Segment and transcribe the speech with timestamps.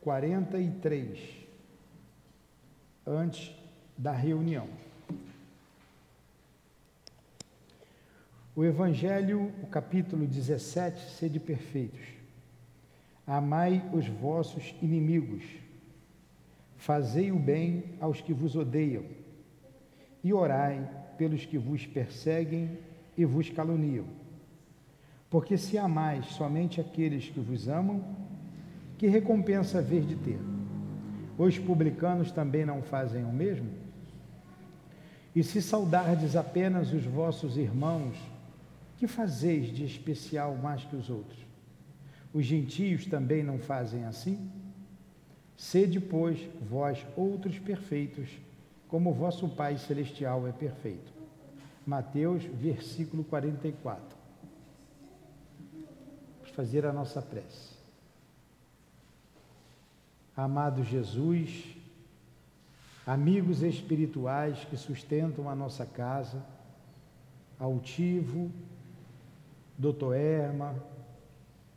[0.00, 1.18] 43,
[3.06, 3.54] antes
[3.96, 4.66] da reunião.
[8.56, 12.00] O Evangelho, o capítulo 17, sede perfeitos.
[13.26, 15.44] Amai os vossos inimigos,
[16.76, 19.04] fazei o bem aos que vos odeiam,
[20.24, 22.78] e orai pelos que vos perseguem
[23.16, 24.06] e vos caluniam.
[25.28, 28.29] Porque se amais somente aqueles que vos amam,
[29.00, 30.38] que recompensa haver de ter?
[31.38, 33.70] Os publicanos também não fazem o mesmo?
[35.34, 38.14] E se saudardes apenas os vossos irmãos,
[38.98, 41.38] que fazeis de especial mais que os outros?
[42.30, 44.50] Os gentios também não fazem assim?
[45.56, 48.28] Sede, pois, vós outros perfeitos,
[48.86, 51.10] como vosso Pai Celestial é perfeito.
[51.86, 54.04] Mateus, versículo 44.
[56.36, 57.79] Vamos fazer a nossa prece.
[60.36, 61.76] Amado Jesus,
[63.06, 66.44] amigos espirituais que sustentam a nossa casa,
[67.58, 68.50] altivo,
[69.76, 70.74] doutor Erma,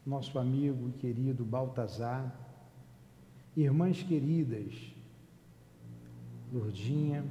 [0.05, 2.33] nosso amigo e querido Baltazar,
[3.55, 4.73] irmãs queridas,
[6.51, 7.25] Lourdinha,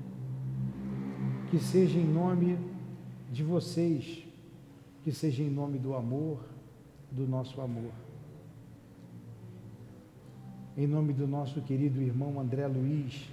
[1.50, 2.58] que seja em nome
[3.30, 4.26] de vocês,
[5.04, 6.44] que seja em nome do amor,
[7.10, 7.92] do nosso amor.
[10.76, 13.28] Em nome do nosso querido irmão André Luiz,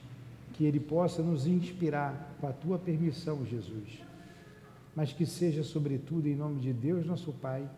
[0.53, 4.09] que ele possa nos inspirar com a tua permissão, Jesus
[4.99, 7.69] mas que seja, sobretudo, em nome de Deus, nosso Pai,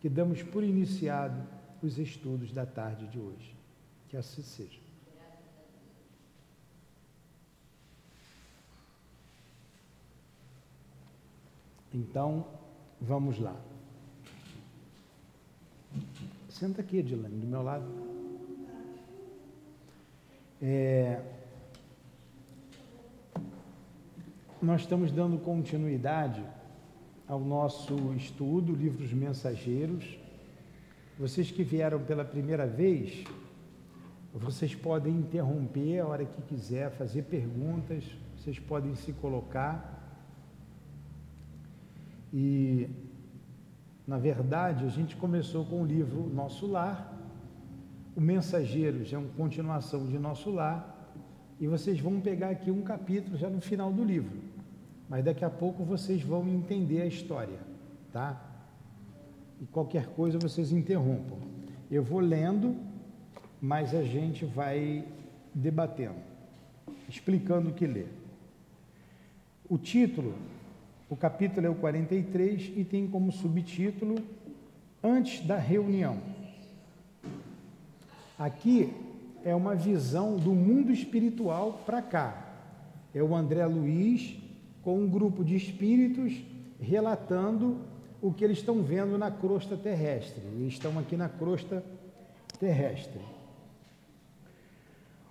[0.00, 1.46] que damos por iniciado
[1.82, 3.54] os estudos da tarde de hoje.
[4.08, 4.80] Que assim seja.
[11.92, 12.46] Então,
[13.02, 13.54] vamos lá.
[16.48, 18.15] Senta aqui, Edilane, do meu lado.
[20.60, 21.20] É,
[24.62, 26.42] nós estamos dando continuidade
[27.28, 30.18] ao nosso estudo, Livros Mensageiros.
[31.18, 33.24] Vocês que vieram pela primeira vez,
[34.32, 38.04] vocês podem interromper a hora que quiser, fazer perguntas,
[38.36, 39.92] vocês podem se colocar.
[42.32, 42.88] E,
[44.06, 47.15] na verdade, a gente começou com o livro Nosso Lar.
[48.16, 51.12] O Mensageiros é uma continuação de Nosso Lar.
[51.60, 54.38] E vocês vão pegar aqui um capítulo já no final do livro.
[55.06, 57.58] Mas daqui a pouco vocês vão entender a história,
[58.10, 58.42] tá?
[59.60, 61.36] E qualquer coisa vocês interrompam.
[61.90, 62.74] Eu vou lendo,
[63.60, 65.04] mas a gente vai
[65.54, 66.16] debatendo,
[67.08, 68.06] explicando o que lê.
[69.68, 70.34] O título,
[71.10, 74.16] o capítulo é o 43 e tem como subtítulo
[75.02, 76.20] Antes da reunião.
[78.38, 78.92] Aqui
[79.42, 82.44] é uma visão do mundo espiritual para cá.
[83.14, 84.36] É o André Luiz
[84.82, 86.44] com um grupo de espíritos
[86.78, 87.78] relatando
[88.20, 90.42] o que eles estão vendo na crosta terrestre.
[90.54, 91.82] Eles estão aqui na crosta
[92.58, 93.20] terrestre.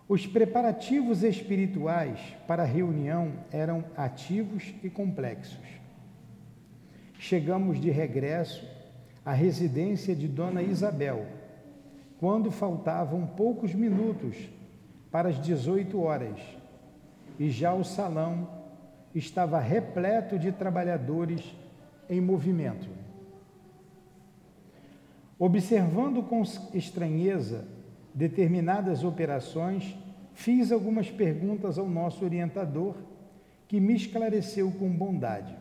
[0.08, 5.66] Os preparativos espirituais para a reunião eram ativos e complexos.
[7.20, 8.68] Chegamos de regresso
[9.24, 11.45] à residência de Dona Isabel
[12.20, 14.38] quando faltavam poucos minutos
[15.12, 16.40] para as 18 horas
[17.40, 18.48] e já o salão
[19.14, 21.56] estava repleto de trabalhadores
[22.10, 22.88] em movimento.
[25.38, 26.44] Observando com
[26.74, 27.66] estranheza
[28.14, 29.96] determinadas operações,
[30.34, 32.96] fiz algumas perguntas ao nosso orientador,
[33.68, 35.56] que me esclareceu com bondade.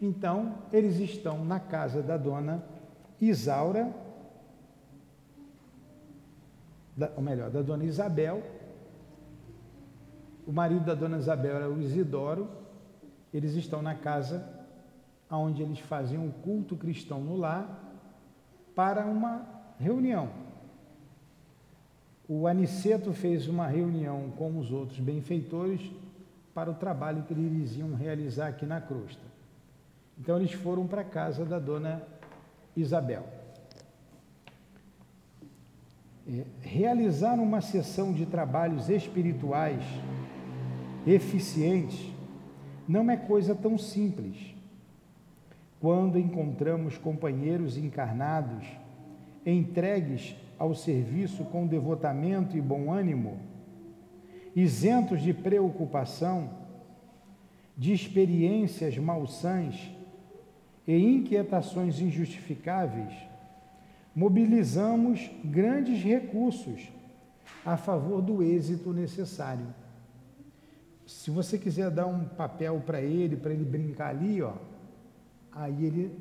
[0.00, 2.64] Então, eles estão na casa da dona
[3.20, 3.94] Isaura
[6.96, 8.42] da, ou melhor, da dona Isabel.
[10.46, 12.48] O marido da dona Isabel era o Isidoro.
[13.32, 14.46] Eles estão na casa
[15.30, 17.94] onde eles faziam um culto cristão no lar
[18.74, 19.46] para uma
[19.78, 20.30] reunião.
[22.28, 25.90] O Aniceto fez uma reunião com os outros benfeitores
[26.54, 29.22] para o trabalho que eles iam realizar aqui na crosta.
[30.18, 32.02] Então eles foram para a casa da dona
[32.76, 33.41] Isabel.
[36.28, 39.82] É, realizar uma sessão de trabalhos espirituais
[41.06, 42.12] eficientes
[42.86, 44.54] não é coisa tão simples.
[45.80, 48.64] Quando encontramos companheiros encarnados
[49.44, 53.40] entregues ao serviço com devotamento e bom ânimo,
[54.54, 56.50] isentos de preocupação,
[57.76, 59.90] de experiências malsãs
[60.86, 63.12] e inquietações injustificáveis,
[64.14, 66.88] mobilizamos grandes recursos
[67.64, 69.66] a favor do êxito necessário.
[71.06, 74.54] Se você quiser dar um papel para ele, para ele brincar ali, ó,
[75.52, 76.18] aí ele,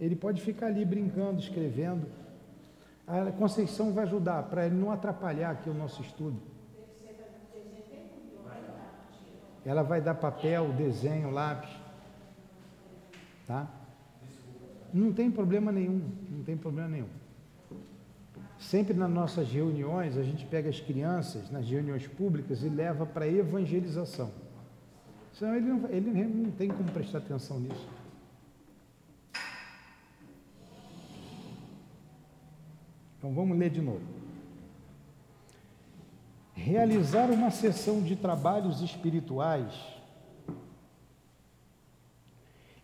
[0.00, 2.06] ele pode ficar ali brincando, escrevendo.
[3.06, 6.40] A Conceição vai ajudar para ele não atrapalhar aqui o nosso estudo.
[9.64, 11.70] Ela vai dar papel, desenho, lápis.
[13.46, 13.66] Tá?
[14.92, 17.23] Não tem problema nenhum, não tem problema nenhum.
[18.64, 23.28] Sempre nas nossas reuniões, a gente pega as crianças, nas reuniões públicas, e leva para
[23.28, 24.32] evangelização.
[25.34, 27.86] Senão ele não, ele não tem como prestar atenção nisso.
[33.18, 34.00] Então vamos ler de novo.
[36.54, 39.74] Realizar uma sessão de trabalhos espirituais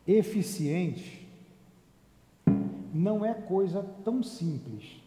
[0.06, 1.26] eficientes
[2.92, 4.99] não é coisa tão simples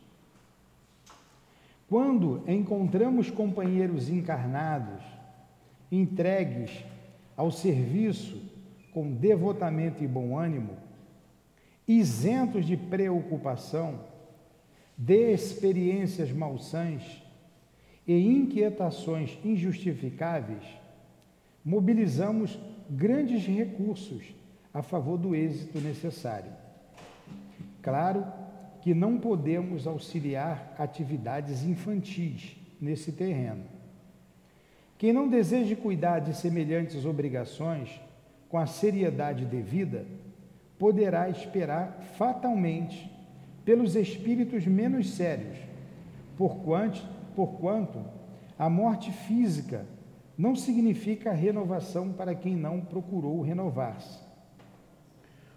[1.93, 5.03] quando encontramos companheiros encarnados,
[5.91, 6.83] entregues
[7.37, 8.41] ao serviço
[8.91, 10.75] com devotamento e bom ânimo,
[11.87, 13.99] isentos de preocupação,
[14.97, 17.21] de experiências malsãs
[18.07, 20.63] e inquietações injustificáveis,
[21.63, 22.57] mobilizamos
[22.89, 24.33] grandes recursos
[24.73, 26.51] a favor do êxito necessário.
[27.83, 28.25] Claro
[28.83, 33.63] que não podemos auxiliar atividades infantis nesse terreno.
[34.97, 38.01] Quem não deseja cuidar de semelhantes obrigações
[38.49, 40.05] com a seriedade devida,
[40.77, 43.09] poderá esperar fatalmente
[43.63, 45.57] pelos espíritos menos sérios,
[46.37, 47.07] porquanto,
[47.37, 48.03] porquanto
[48.59, 49.85] a morte física
[50.37, 54.19] não significa renovação para quem não procurou renovar-se.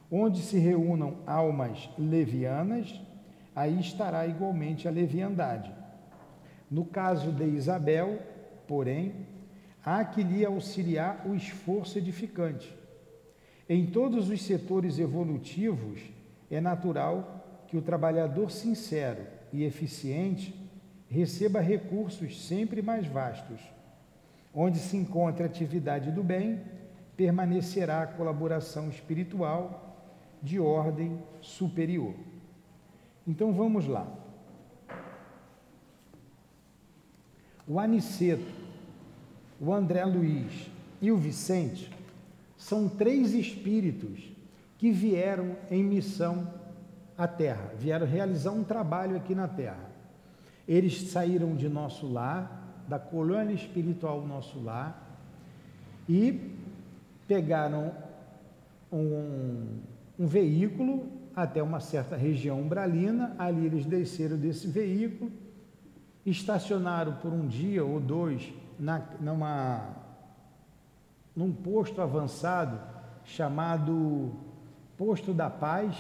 [0.08, 3.04] Onde se reúnam almas levianas,
[3.56, 5.72] aí estará igualmente a leviandade.
[6.70, 8.20] No caso de Isabel,
[8.68, 9.26] porém,
[9.82, 12.76] há que lhe auxiliar o esforço edificante.
[13.66, 16.00] Em todos os setores evolutivos,
[16.50, 20.54] é natural que o trabalhador sincero e eficiente
[21.08, 23.60] receba recursos sempre mais vastos.
[24.54, 26.60] Onde se encontra a atividade do bem,
[27.16, 29.96] permanecerá a colaboração espiritual
[30.42, 32.14] de ordem superior.
[33.26, 34.06] Então vamos lá.
[37.66, 38.52] O Aniceto,
[39.60, 40.70] o André Luiz
[41.02, 41.90] e o Vicente
[42.56, 44.30] são três espíritos
[44.78, 46.48] que vieram em missão
[47.18, 49.90] à Terra, vieram realizar um trabalho aqui na Terra.
[50.68, 55.02] Eles saíram de nosso lar, da colônia espiritual Nosso Lar,
[56.08, 56.52] e
[57.26, 57.92] pegaram
[58.92, 59.80] um,
[60.18, 65.30] um veículo até uma certa região umbralina, ali eles desceram desse veículo,
[66.24, 69.94] estacionaram por um dia ou dois na, numa,
[71.36, 72.80] num posto avançado
[73.22, 74.32] chamado
[74.96, 75.94] Posto da Paz.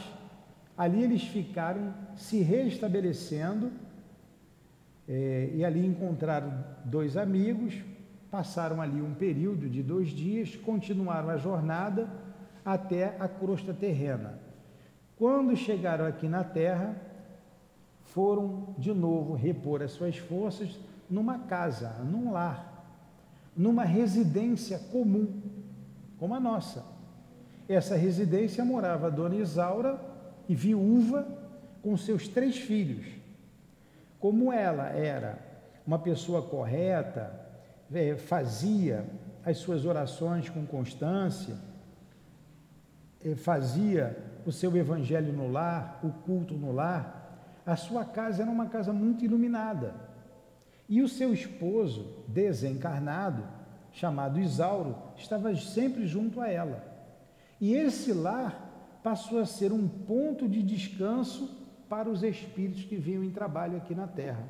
[0.76, 3.70] Ali eles ficaram se restabelecendo
[5.06, 7.74] é, e ali encontraram dois amigos,
[8.30, 12.08] passaram ali um período de dois dias, continuaram a jornada
[12.64, 14.45] até a crosta terrena.
[15.16, 16.94] Quando chegaram aqui na terra,
[18.02, 20.78] foram de novo repor as suas forças
[21.08, 22.84] numa casa, num lar,
[23.56, 25.40] numa residência comum,
[26.18, 26.84] como a nossa.
[27.68, 29.98] Essa residência morava a dona Isaura
[30.48, 31.26] viúva
[31.82, 33.06] com seus três filhos.
[34.20, 35.38] Como ela era
[35.86, 37.32] uma pessoa correta,
[37.92, 39.04] é, fazia
[39.44, 41.54] as suas orações com constância,
[43.24, 48.50] é, fazia o seu evangelho no lar, o culto no lar, a sua casa era
[48.50, 49.92] uma casa muito iluminada.
[50.88, 53.42] E o seu esposo, desencarnado,
[53.90, 56.84] chamado Isauro, estava sempre junto a ela.
[57.60, 61.50] E esse lar passou a ser um ponto de descanso
[61.88, 64.46] para os espíritos que vinham em trabalho aqui na Terra.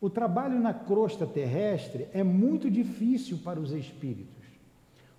[0.00, 4.44] O trabalho na crosta terrestre é muito difícil para os espíritos,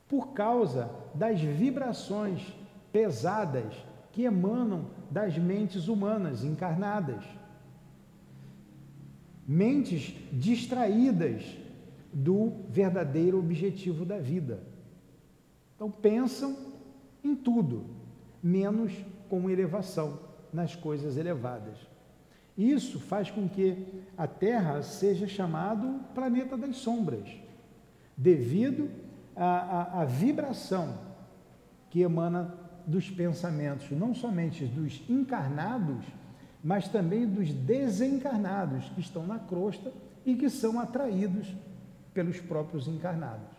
[0.08, 2.42] por causa das vibrações
[2.92, 3.74] pesadas
[4.12, 7.24] que emanam das mentes humanas encarnadas.
[9.48, 11.44] Mentes distraídas
[12.14, 14.64] do verdadeiro objetivo da vida.
[15.76, 16.56] Então pensam
[17.24, 17.86] em tudo,
[18.44, 18.92] menos
[19.30, 20.20] com elevação
[20.52, 21.78] nas coisas elevadas.
[22.58, 27.30] Isso faz com que a Terra seja chamado planeta das sombras,
[28.16, 28.90] devido
[29.36, 30.98] à, à, vibração
[31.90, 32.54] que emana
[32.86, 36.04] dos pensamentos, não somente dos encarnados,
[36.64, 39.92] mas também dos desencarnados que estão na crosta
[40.26, 41.48] e que são atraídos
[42.14, 43.50] pelos próprios encarnados.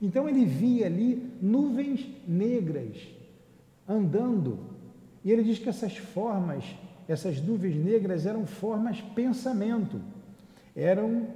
[0.00, 2.96] Então ele via ali nuvens negras
[3.88, 4.58] andando,
[5.24, 6.64] e ele diz que essas formas,
[7.06, 10.00] essas nuvens negras eram formas pensamento,
[10.74, 11.28] eram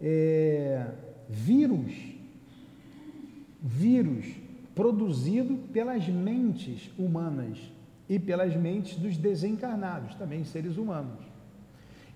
[0.00, 0.86] é,
[1.28, 1.92] vírus,
[3.62, 4.39] vírus
[4.80, 7.58] produzido pelas mentes humanas
[8.08, 11.22] e pelas mentes dos desencarnados, também seres humanos.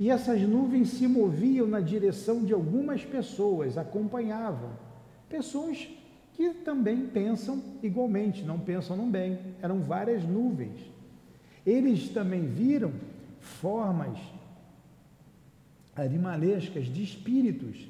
[0.01, 4.71] E essas nuvens se moviam na direção de algumas pessoas, acompanhavam.
[5.29, 5.87] Pessoas
[6.33, 9.39] que também pensam igualmente, não pensam no bem.
[9.61, 10.81] Eram várias nuvens.
[11.67, 12.93] Eles também viram
[13.41, 14.19] formas
[15.95, 17.87] animalescas de espíritos,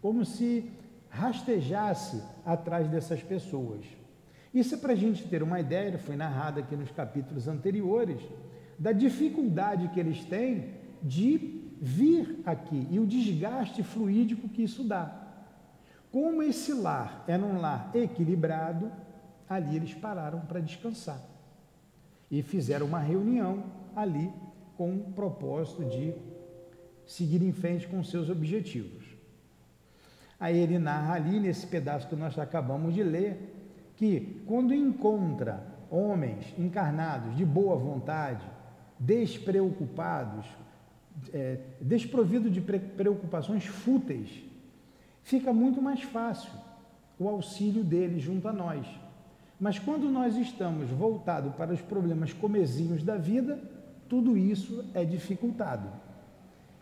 [0.00, 0.70] como se
[1.10, 3.84] rastejasse atrás dessas pessoas.
[4.56, 8.22] Isso é para a gente ter uma ideia, foi narrado aqui nos capítulos anteriores,
[8.78, 10.70] da dificuldade que eles têm
[11.02, 15.04] de vir aqui e o desgaste fluídico que isso dá.
[16.10, 18.90] Como esse lar era um lar equilibrado,
[19.46, 21.20] ali eles pararam para descansar
[22.30, 23.62] e fizeram uma reunião
[23.94, 24.32] ali
[24.74, 26.14] com o propósito de
[27.04, 29.04] seguir em frente com seus objetivos.
[30.40, 33.55] Aí ele narra ali, nesse pedaço que nós acabamos de ler,
[33.96, 38.44] que quando encontra homens encarnados de boa vontade,
[38.98, 40.46] despreocupados,
[41.32, 44.30] é, desprovido de preocupações fúteis,
[45.22, 46.52] fica muito mais fácil
[47.18, 48.86] o auxílio deles junto a nós.
[49.58, 53.58] Mas quando nós estamos voltados para os problemas comezinhos da vida,
[54.08, 55.88] tudo isso é dificultado.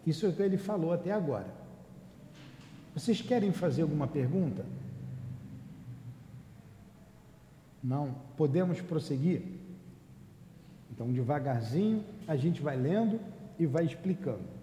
[0.04, 1.46] Isso é o que ele falou até agora.
[2.94, 4.64] Vocês querem fazer alguma pergunta?
[7.84, 8.14] Não?
[8.34, 9.42] Podemos prosseguir?
[10.90, 13.20] Então, devagarzinho, a gente vai lendo
[13.58, 14.54] e vai explicando.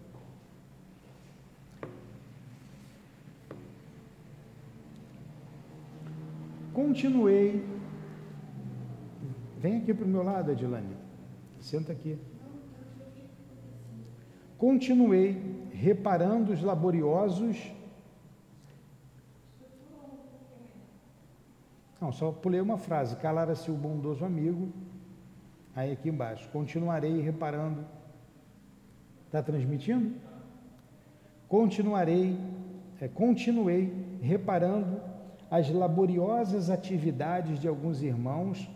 [6.73, 7.63] Continuei.
[9.59, 10.95] Vem aqui para o meu lado, Adilane.
[11.59, 12.17] Senta aqui.
[14.57, 17.57] Continuei reparando os laboriosos.
[22.01, 23.15] Não, só pulei uma frase.
[23.15, 24.69] Calara-se o bondoso amigo.
[25.75, 26.49] Aí aqui embaixo.
[26.49, 27.85] Continuarei reparando
[29.31, 30.11] Está transmitindo?
[31.47, 32.37] Continuarei,
[32.99, 34.99] é, continuei reparando
[35.49, 38.69] as laboriosas atividades de alguns irmãos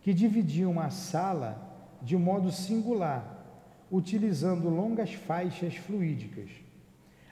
[0.00, 1.60] que dividiam a sala
[2.00, 3.44] de modo singular,
[3.92, 6.48] utilizando longas faixas fluídicas.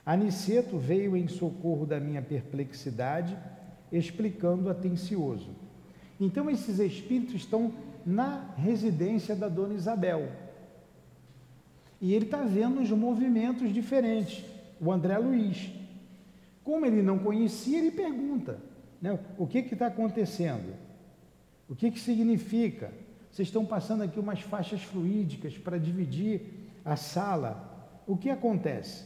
[0.04, 3.38] Aniceto veio em socorro da minha perplexidade,
[3.92, 5.50] explicando atencioso.
[6.20, 7.72] Então, esses espíritos estão
[8.04, 10.28] na residência da dona Isabel
[12.00, 14.44] e ele está vendo os movimentos diferentes.
[14.80, 15.70] O André Luiz.
[16.62, 18.58] Como ele não conhecia, ele pergunta:
[19.00, 20.74] né, o que está acontecendo?
[21.68, 22.92] O que, que significa?
[23.30, 26.42] Vocês estão passando aqui umas faixas fluídicas para dividir
[26.84, 28.00] a sala.
[28.06, 29.04] O que acontece?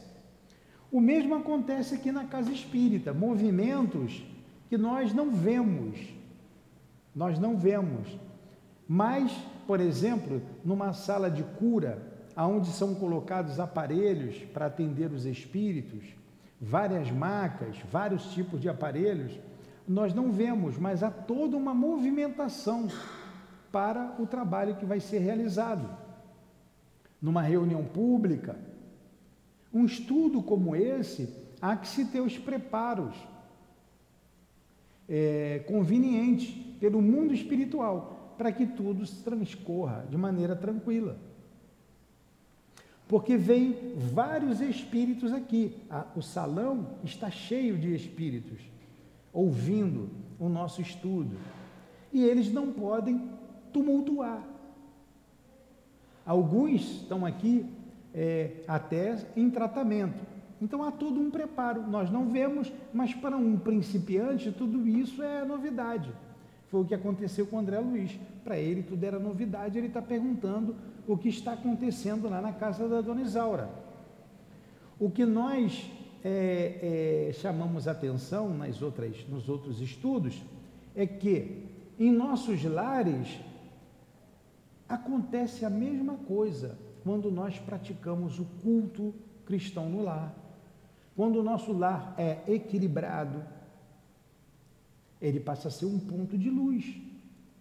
[0.91, 4.23] O mesmo acontece aqui na casa espírita, movimentos
[4.71, 5.99] que nós não vemos.
[7.13, 8.07] Nós não vemos.
[8.87, 9.29] Mas,
[9.67, 12.01] por exemplo, numa sala de cura,
[12.33, 16.05] aonde são colocados aparelhos para atender os espíritos,
[16.57, 19.37] várias macas, vários tipos de aparelhos,
[19.85, 22.87] nós não vemos, mas há toda uma movimentação
[23.73, 25.89] para o trabalho que vai ser realizado.
[27.21, 28.57] Numa reunião pública,
[29.73, 31.27] um estudo como esse,
[31.61, 33.13] há que se ter os preparos
[35.11, 41.19] é, convenientes pelo mundo espiritual, para que tudo se transcorra de maneira tranquila
[43.11, 43.75] porque vem
[44.13, 45.75] vários espíritos aqui.
[46.15, 48.61] o salão está cheio de espíritos
[49.33, 51.35] ouvindo o nosso estudo.
[52.13, 53.29] E eles não podem
[53.73, 54.41] tumultuar.
[56.25, 57.65] Alguns estão aqui
[58.13, 60.25] é, até em tratamento.
[60.61, 61.81] Então há todo um preparo.
[61.87, 66.11] Nós não vemos, mas para um principiante tudo isso é novidade.
[66.67, 68.17] Foi o que aconteceu com André Luiz.
[68.43, 70.75] Para ele tudo era novidade, ele está perguntando
[71.07, 73.69] o que está acontecendo lá na casa da dona Isaura.
[74.99, 75.89] O que nós
[76.23, 80.41] é, é, chamamos atenção nas outras, nos outros estudos
[80.95, 81.65] é que
[81.99, 83.39] em nossos lares
[84.87, 89.13] acontece a mesma coisa quando nós praticamos o culto
[89.45, 90.35] cristão no lar.
[91.21, 93.43] Quando o nosso lar é equilibrado,
[95.21, 96.99] ele passa a ser um ponto de luz,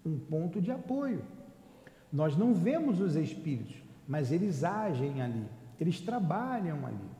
[0.02, 1.22] um ponto de apoio.
[2.10, 3.76] Nós não vemos os espíritos,
[4.08, 5.44] mas eles agem ali,
[5.78, 7.10] eles trabalham ali.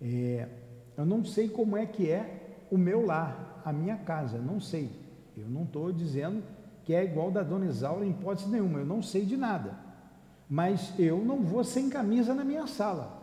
[0.00, 0.48] É,
[0.96, 4.90] eu não sei como é que é o meu lar, a minha casa, não sei.
[5.36, 6.42] Eu não estou dizendo
[6.84, 9.78] que é igual da dona Isaura em hipótese nenhuma, eu não sei de nada.
[10.48, 13.19] Mas eu não vou sem camisa na minha sala.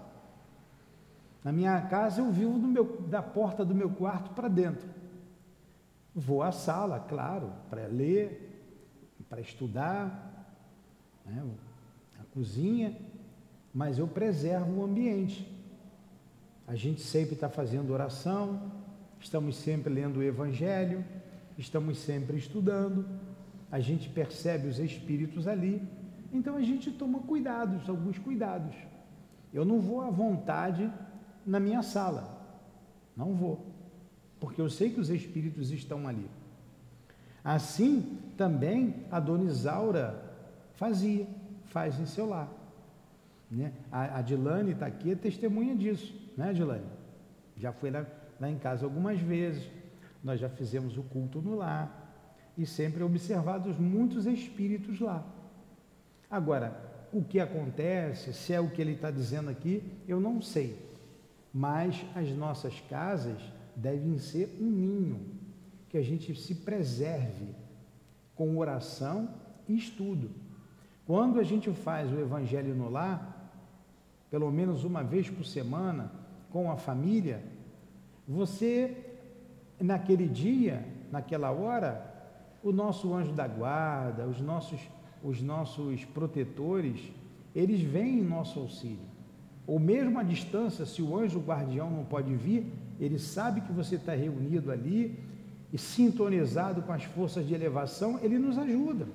[1.48, 4.86] Na minha casa eu vivo meu, da porta do meu quarto para dentro.
[6.14, 10.54] Vou à sala, claro, para ler, para estudar,
[11.26, 11.42] né,
[12.20, 12.98] a cozinha,
[13.74, 15.50] mas eu preservo o ambiente.
[16.68, 18.70] A gente sempre está fazendo oração,
[19.18, 21.02] estamos sempre lendo o Evangelho,
[21.58, 23.08] estamos sempre estudando,
[23.72, 25.82] a gente percebe os espíritos ali,
[26.34, 28.76] então a gente toma cuidados, alguns cuidados.
[29.54, 30.92] Eu não vou à vontade
[31.48, 32.38] na minha sala,
[33.16, 33.66] não vou,
[34.40, 36.30] porque eu sei que os espíritos estão ali.
[37.44, 40.22] Assim também a dona Isaura
[40.76, 41.26] fazia,
[41.68, 42.52] faz em seu lar.
[43.50, 43.72] Né?
[43.90, 46.86] A, a Dilane está aqui, é testemunha disso, né, Dilane?
[47.56, 48.06] Já foi lá,
[48.40, 49.64] lá em casa algumas vezes,
[50.22, 52.06] nós já fizemos o culto no lar
[52.58, 55.26] e sempre observados muitos espíritos lá.
[56.30, 56.78] Agora,
[57.14, 60.78] o que acontece, se é o que ele está dizendo aqui, eu não sei,
[61.58, 63.42] mas as nossas casas
[63.76, 65.26] devem ser um ninho,
[65.90, 67.48] que a gente se preserve
[68.36, 69.28] com oração
[69.68, 70.30] e estudo.
[71.04, 73.52] Quando a gente faz o Evangelho no lar,
[74.30, 76.12] pelo menos uma vez por semana,
[76.52, 77.44] com a família,
[78.28, 78.96] você,
[79.80, 82.06] naquele dia, naquela hora,
[82.62, 84.80] o nosso anjo da guarda, os nossos,
[85.24, 87.02] os nossos protetores,
[87.56, 89.07] eles vêm em nosso auxílio.
[89.68, 92.66] Ou mesmo à distância, se o anjo guardião não pode vir,
[92.98, 95.20] ele sabe que você está reunido ali
[95.74, 99.06] e sintonizado com as forças de elevação, ele nos ajuda.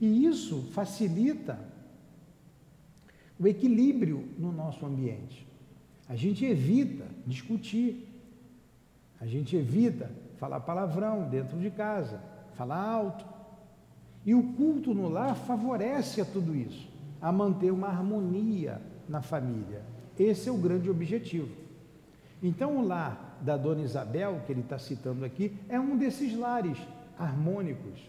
[0.00, 1.58] E isso facilita
[3.38, 5.44] o equilíbrio no nosso ambiente.
[6.08, 8.08] A gente evita discutir,
[9.20, 12.20] a gente evita falar palavrão dentro de casa,
[12.54, 13.24] falar alto.
[14.24, 16.88] E o culto no lar favorece a tudo isso,
[17.20, 19.82] a manter uma harmonia na família.
[20.18, 21.48] Esse é o grande objetivo.
[22.42, 26.78] Então, o lar da dona Isabel, que ele está citando aqui, é um desses lares
[27.18, 28.00] harmônicos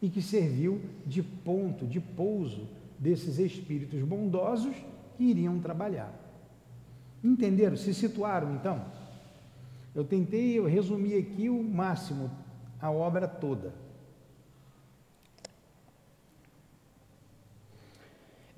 [0.00, 2.68] e que serviu de ponto, de pouso
[2.98, 4.74] desses espíritos bondosos
[5.16, 6.12] que iriam trabalhar.
[7.22, 7.76] Entenderam?
[7.76, 8.84] Se situaram então?
[9.94, 12.30] Eu tentei eu resumir aqui o máximo,
[12.80, 13.72] a obra toda.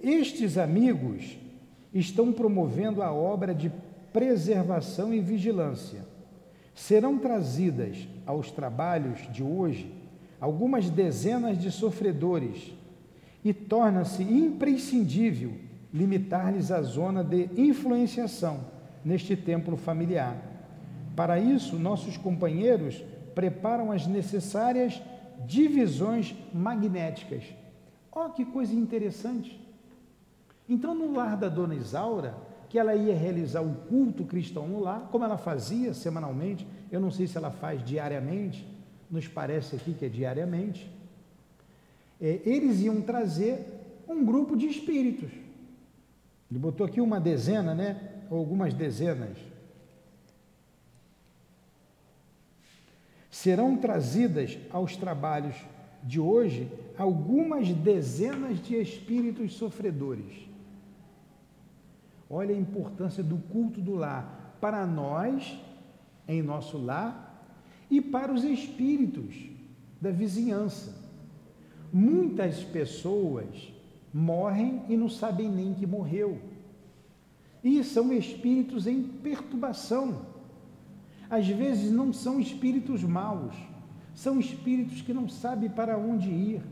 [0.02, 1.36] Estes amigos
[1.92, 3.70] estão promovendo a obra de
[4.12, 6.04] preservação e vigilância.
[6.74, 9.94] Serão trazidas aos trabalhos de hoje
[10.40, 12.72] algumas dezenas de sofredores
[13.44, 15.52] e torna-se imprescindível
[15.92, 18.60] limitar-lhes a zona de influenciação
[19.04, 20.36] neste templo familiar.
[21.14, 25.02] Para isso, nossos companheiros preparam as necessárias
[25.46, 27.44] divisões magnéticas.
[28.10, 29.59] Ó, oh, que coisa interessante!
[30.70, 32.34] Então, no lar da dona Isaura,
[32.70, 37.10] que ela ia realizar o culto cristão no lar, como ela fazia semanalmente, eu não
[37.10, 38.66] sei se ela faz diariamente,
[39.10, 40.90] nos parece aqui que é diariamente
[42.20, 43.66] é, eles iam trazer
[44.06, 45.30] um grupo de espíritos.
[46.50, 48.24] Ele botou aqui uma dezena, né?
[48.28, 49.38] Ou algumas dezenas.
[53.30, 55.54] Serão trazidas aos trabalhos
[56.02, 60.49] de hoje algumas dezenas de espíritos sofredores.
[62.30, 65.58] Olha a importância do culto do lar para nós,
[66.28, 67.26] em nosso lar,
[67.90, 69.34] e para os espíritos
[70.00, 70.94] da vizinhança.
[71.92, 73.72] Muitas pessoas
[74.14, 76.38] morrem e não sabem nem que morreu.
[77.64, 80.26] E são espíritos em perturbação.
[81.28, 83.54] Às vezes não são espíritos maus,
[84.14, 86.62] são espíritos que não sabem para onde ir,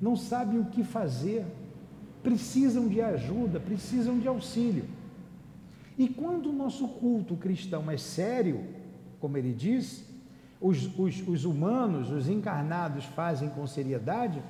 [0.00, 1.44] não sabem o que fazer,
[2.22, 4.84] precisam de ajuda, precisam de auxílio.
[5.98, 8.64] E quando o nosso culto cristão é sério,
[9.18, 10.04] como ele diz,
[10.60, 14.42] os, os, os humanos, os encarnados fazem com seriedade,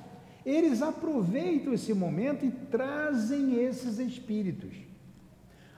[0.45, 4.73] eles aproveitam esse momento e trazem esses espíritos.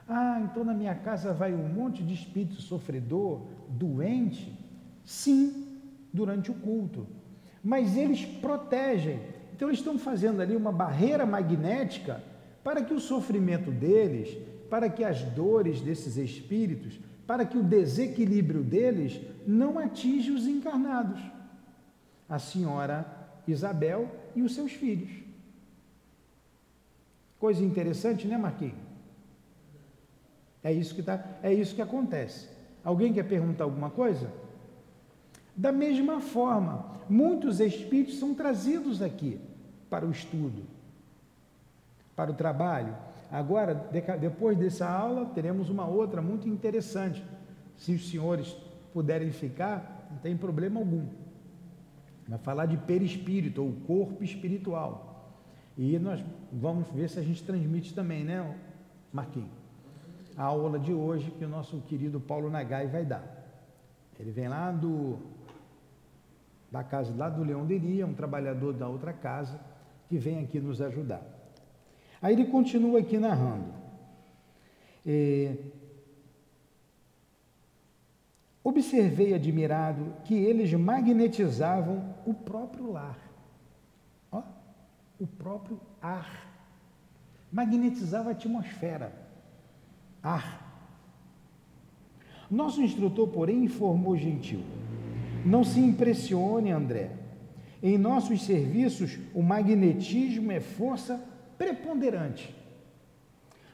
[0.08, 4.52] Ah, então na minha casa vai um monte de espírito sofredor, doente?
[5.04, 5.78] Sim,
[6.12, 7.06] durante o culto.
[7.62, 9.20] Mas eles protegem.
[9.54, 12.22] Então eles estão fazendo ali uma barreira magnética
[12.62, 14.36] para que o sofrimento deles,
[14.68, 21.20] para que as dores desses espíritos para que o desequilíbrio deles não atinja os encarnados.
[22.28, 23.06] A senhora
[23.46, 25.10] Isabel e os seus filhos.
[27.38, 28.78] Coisa interessante, né, Marquinhos?
[30.62, 32.48] É isso que tá, é isso que acontece.
[32.82, 34.30] Alguém quer perguntar alguma coisa?
[35.56, 39.40] Da mesma forma, muitos espíritos são trazidos aqui
[39.88, 40.64] para o estudo,
[42.16, 42.94] para o trabalho.
[43.30, 43.74] Agora,
[44.20, 47.24] depois dessa aula, teremos uma outra muito interessante.
[47.76, 48.56] Se os senhores
[48.92, 51.06] puderem ficar, não tem problema algum.
[52.26, 55.32] Vai falar de perispírito, ou corpo espiritual.
[55.76, 58.56] E nós vamos ver se a gente transmite também, né,
[59.12, 59.50] Marquinhos?
[60.36, 63.24] A aula de hoje que o nosso querido Paulo Nagai vai dar.
[64.18, 65.18] Ele vem lá do
[66.74, 69.60] da casa lá do Leão Deria, um trabalhador da outra casa,
[70.08, 71.22] que vem aqui nos ajudar.
[72.20, 73.72] Aí ele continua aqui narrando.
[75.06, 75.54] É,
[78.64, 83.18] Observei admirado que eles magnetizavam o próprio lar.
[84.32, 84.42] Ó,
[85.20, 86.48] o próprio ar.
[87.52, 89.12] Magnetizava a atmosfera.
[90.20, 90.62] Ar.
[92.50, 94.64] Nosso instrutor, porém, informou gentil.
[95.44, 97.10] Não se impressione, André.
[97.82, 101.22] Em nossos serviços, o magnetismo é força
[101.58, 102.54] preponderante.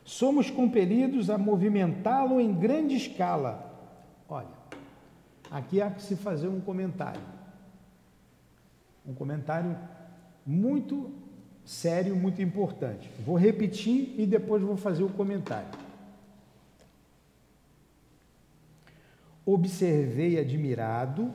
[0.05, 3.71] Somos compelidos a movimentá-lo em grande escala.
[4.29, 4.61] Olha,
[5.51, 7.21] Aqui há que se fazer um comentário.
[9.05, 9.77] Um comentário
[10.47, 11.11] muito
[11.65, 13.11] sério, muito importante.
[13.27, 15.69] Vou repetir e depois vou fazer o comentário.
[19.45, 21.35] Observei admirado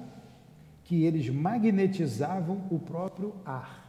[0.85, 3.83] que eles magnetizavam o próprio ar.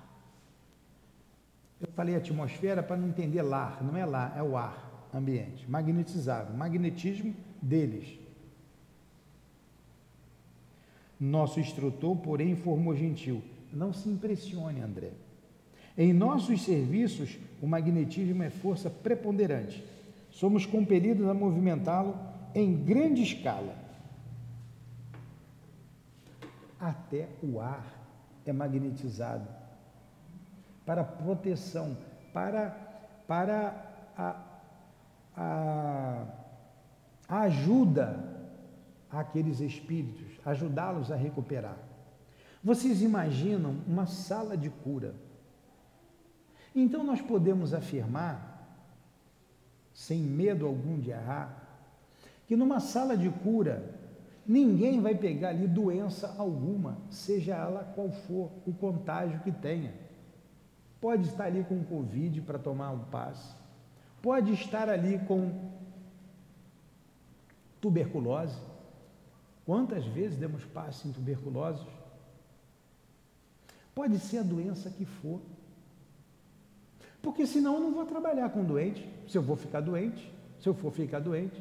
[1.80, 5.70] Eu falei atmosfera para não entender lar, não é lá, é o ar, ambiente.
[5.70, 8.18] Magnetizavam, magnetismo deles.
[11.20, 15.12] Nosso instrutor, porém, informou gentil: Não se impressione, André.
[15.98, 19.84] Em nossos serviços, o magnetismo é força preponderante.
[20.30, 22.18] Somos compelidos a movimentá-lo
[22.54, 23.85] em grande escala.
[26.78, 27.84] Até o ar
[28.44, 29.48] é magnetizado
[30.84, 31.96] para proteção,
[32.32, 32.70] para,
[33.26, 33.74] para
[34.16, 34.36] a,
[35.36, 36.24] a,
[37.28, 38.36] a ajuda
[39.10, 41.76] àqueles espíritos, ajudá-los a recuperar.
[42.62, 45.14] Vocês imaginam uma sala de cura?
[46.74, 48.54] Então nós podemos afirmar,
[49.94, 51.62] sem medo algum de errar,
[52.46, 53.95] que numa sala de cura
[54.46, 59.94] ninguém vai pegar ali doença alguma, seja ela qual for o contágio que tenha.
[61.00, 63.54] Pode estar ali com Covid para tomar um passe,
[64.22, 65.70] pode estar ali com
[67.80, 68.58] tuberculose,
[69.66, 71.84] Quantas vezes demos passe em tuberculosos?
[73.92, 75.40] Pode ser a doença que for.
[77.20, 80.74] Porque senão eu não vou trabalhar com doente, se eu vou ficar doente, se eu
[80.74, 81.60] for ficar doente.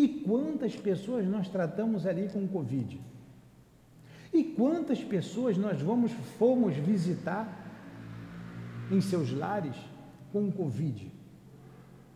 [0.00, 2.98] E quantas pessoas nós tratamos ali com Covid?
[4.32, 7.46] E quantas pessoas nós vamos, fomos visitar
[8.90, 9.76] em seus lares
[10.32, 11.12] com Covid?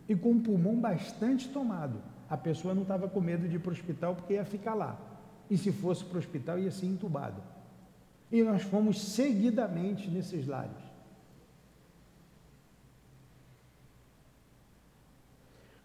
[0.09, 3.69] E com o pulmão bastante tomado a pessoa não estava com medo de ir para
[3.69, 4.97] o hospital porque ia ficar lá.
[5.47, 7.39] E se fosse para o hospital, ia ser entubado.
[8.31, 10.83] E nós fomos seguidamente nesses lares.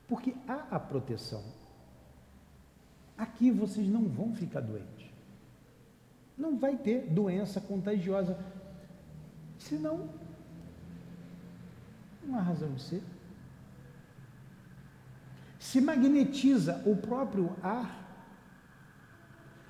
[0.09, 1.60] Porque há a proteção.
[3.21, 5.11] Aqui vocês não vão ficar doentes.
[6.37, 8.39] Não vai ter doença contagiosa.
[9.59, 10.09] Senão,
[12.25, 13.03] não há razão de ser
[15.71, 17.95] se magnetiza o próprio ar.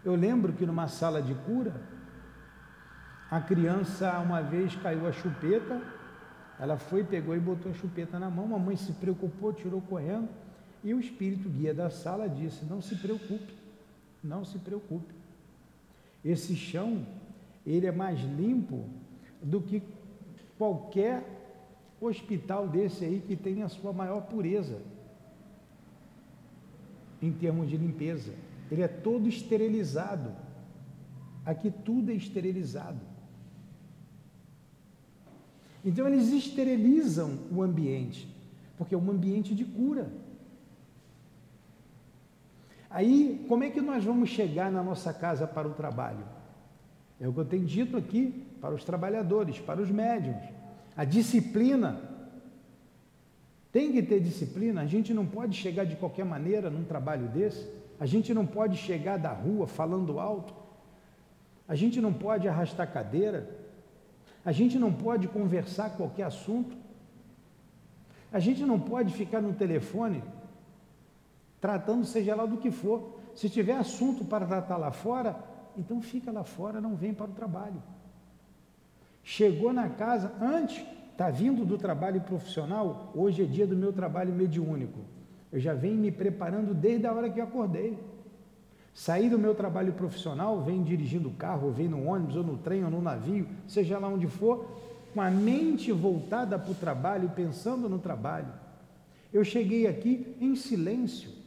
[0.04, 1.74] Eu lembro que numa sala de cura,
[3.28, 5.82] a criança uma vez caiu a chupeta,
[6.58, 10.28] ela foi, pegou e botou a chupeta na mão, a mãe se preocupou, tirou correndo,
[10.82, 13.52] e o espírito guia da sala disse: Não se preocupe,
[14.22, 15.14] não se preocupe.
[16.24, 17.06] Esse chão,
[17.66, 18.84] ele é mais limpo
[19.42, 19.82] do que
[20.58, 21.24] qualquer
[22.00, 24.80] hospital desse aí que tem a sua maior pureza
[27.20, 28.32] em termos de limpeza.
[28.70, 30.32] Ele é todo esterilizado.
[31.44, 33.00] Aqui tudo é esterilizado.
[35.84, 38.28] Então eles esterilizam o ambiente,
[38.76, 40.10] porque é um ambiente de cura.
[42.90, 46.24] Aí, como é que nós vamos chegar na nossa casa para o trabalho?
[47.20, 50.42] É o que eu tenho dito aqui para os trabalhadores, para os médiums.
[50.96, 52.00] A disciplina
[53.70, 57.64] tem que ter disciplina, a gente não pode chegar de qualquer maneira num trabalho desse,
[58.00, 60.52] a gente não pode chegar da rua falando alto,
[61.70, 63.48] A gente não pode arrastar cadeira.
[64.44, 66.76] A gente não pode conversar qualquer assunto.
[68.32, 70.20] A gente não pode ficar no telefone
[71.60, 73.18] tratando seja lá do que for.
[73.34, 75.36] Se tiver assunto para tratar lá fora,
[75.76, 77.82] então fica lá fora, não vem para o trabalho.
[79.22, 84.32] Chegou na casa, antes, está vindo do trabalho profissional, hoje é dia do meu trabalho
[84.32, 85.00] mediúnico.
[85.52, 87.98] Eu já venho me preparando desde a hora que eu acordei.
[88.92, 92.56] Saí do meu trabalho profissional, venho dirigindo o carro, ou venho no ônibus, ou no
[92.58, 94.66] trem, ou no navio, seja lá onde for,
[95.14, 98.52] com a mente voltada para o trabalho, pensando no trabalho.
[99.32, 101.39] Eu cheguei aqui em silêncio.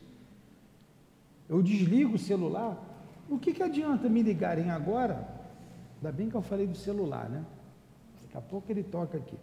[1.49, 2.77] Eu desligo o celular.
[3.29, 5.27] O que, que adianta me ligarem agora?
[5.97, 7.45] Ainda bem que eu falei do celular, né?
[8.21, 9.37] Daqui a pouco ele toca aqui.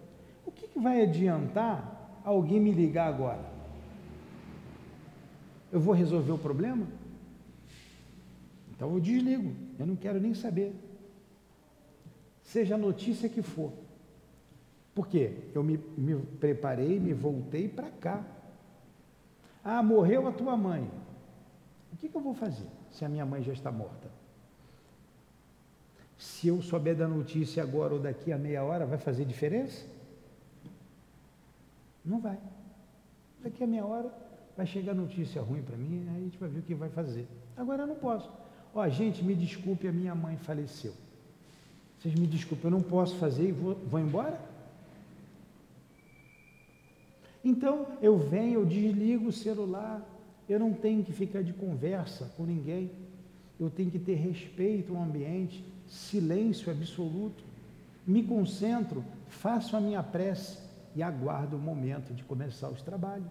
[0.45, 3.45] O que, que vai adiantar alguém me ligar agora?
[5.73, 6.87] Eu vou resolver o problema?
[8.71, 10.75] Então eu desligo, eu não quero nem saber.
[12.43, 13.73] Seja a notícia que for.
[14.95, 15.35] Por quê?
[15.55, 18.25] Eu me, me preparei, me voltei para cá.
[19.63, 20.91] Ah, morreu a tua mãe.
[22.01, 24.09] Que, que eu vou fazer se a minha mãe já está morta?
[26.19, 29.87] Se eu souber da notícia agora ou daqui a meia hora, vai fazer diferença?
[32.05, 32.39] Não vai.
[33.43, 34.13] Daqui a meia hora
[34.57, 37.27] vai chegar notícia ruim para mim, aí a gente vai ver o que vai fazer.
[37.57, 38.31] Agora eu não posso.
[38.75, 40.95] Ó, oh, gente, me desculpe, a minha mãe faleceu.
[41.99, 44.41] Vocês me desculpem, eu não posso fazer e vou, vou embora?
[47.45, 50.03] Então eu venho, eu desligo o celular,
[50.53, 52.91] eu não tenho que ficar de conversa com ninguém,
[53.59, 57.45] eu tenho que ter respeito ao ambiente, silêncio absoluto,
[58.07, 60.59] me concentro, faço a minha prece
[60.97, 63.31] e aguardo o momento de começar os trabalhos.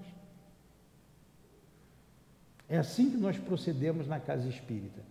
[2.68, 5.02] É assim que nós procedemos na casa espírita.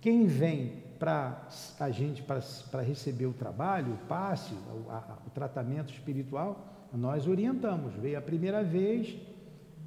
[0.00, 1.48] Quem vem para
[1.80, 7.94] a gente para receber o trabalho, o passe, o, a, o tratamento espiritual, nós orientamos.
[7.94, 9.16] Veio a primeira vez,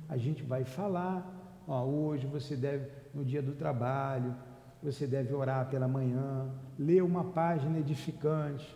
[0.07, 4.35] a gente vai falar, ó, hoje você deve, no dia do trabalho,
[4.81, 8.75] você deve orar pela manhã, ler uma página edificante,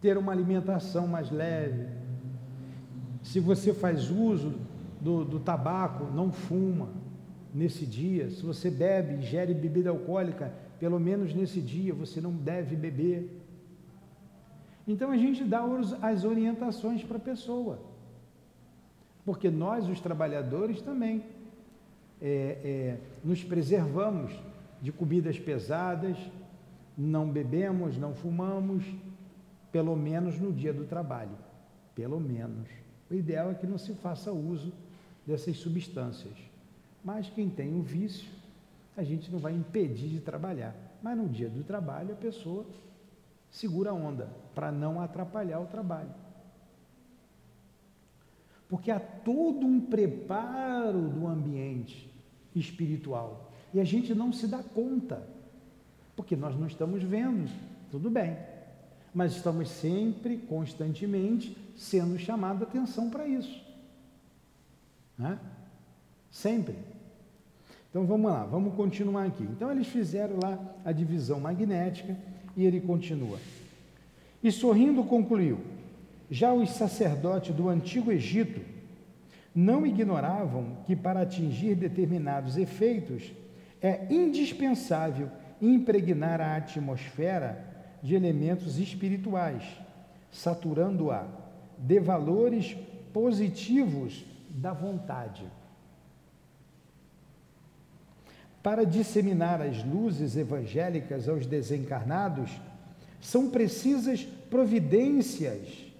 [0.00, 1.88] ter uma alimentação mais leve.
[3.22, 4.54] Se você faz uso
[5.00, 6.88] do, do tabaco, não fuma
[7.52, 8.30] nesse dia.
[8.30, 13.40] Se você bebe, ingere bebida alcoólica, pelo menos nesse dia você não deve beber.
[14.86, 15.64] Então a gente dá
[16.02, 17.93] as orientações para a pessoa.
[19.24, 21.24] Porque nós, os trabalhadores, também
[22.20, 24.32] é, é, nos preservamos
[24.80, 26.16] de comidas pesadas,
[26.96, 28.84] não bebemos, não fumamos,
[29.72, 31.36] pelo menos no dia do trabalho.
[31.94, 32.68] Pelo menos.
[33.10, 34.72] O ideal é que não se faça uso
[35.26, 36.34] dessas substâncias.
[37.04, 38.28] Mas quem tem um vício,
[38.96, 40.74] a gente não vai impedir de trabalhar.
[41.02, 42.64] Mas no dia do trabalho, a pessoa
[43.50, 46.10] segura a onda para não atrapalhar o trabalho.
[48.68, 52.10] Porque há todo um preparo do ambiente
[52.54, 55.26] espiritual e a gente não se dá conta,
[56.14, 57.50] porque nós não estamos vendo,
[57.90, 58.36] tudo bem,
[59.12, 63.62] mas estamos sempre, constantemente, sendo chamado a atenção para isso.
[65.18, 65.38] Né?
[66.30, 66.76] Sempre.
[67.90, 69.44] Então vamos lá, vamos continuar aqui.
[69.44, 72.16] Então eles fizeram lá a divisão magnética
[72.56, 73.38] e ele continua.
[74.42, 75.60] E sorrindo concluiu:
[76.30, 78.60] Já os sacerdotes do antigo Egito
[79.54, 83.32] não ignoravam que para atingir determinados efeitos
[83.80, 87.64] é indispensável impregnar a atmosfera
[88.02, 89.62] de elementos espirituais,
[90.32, 91.26] saturando-a
[91.78, 92.76] de valores
[93.12, 95.44] positivos da vontade.
[98.62, 102.50] Para disseminar as luzes evangélicas aos desencarnados,
[103.20, 105.93] são precisas providências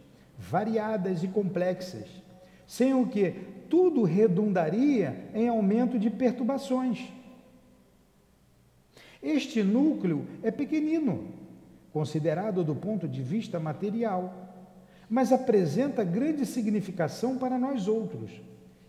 [0.48, 2.08] variadas e complexas,
[2.66, 3.30] sem o que
[3.68, 7.12] tudo redundaria em aumento de perturbações.
[9.22, 11.28] Este núcleo é pequenino,
[11.92, 14.32] considerado do ponto de vista material,
[15.08, 18.30] mas apresenta grande significação para nós outros.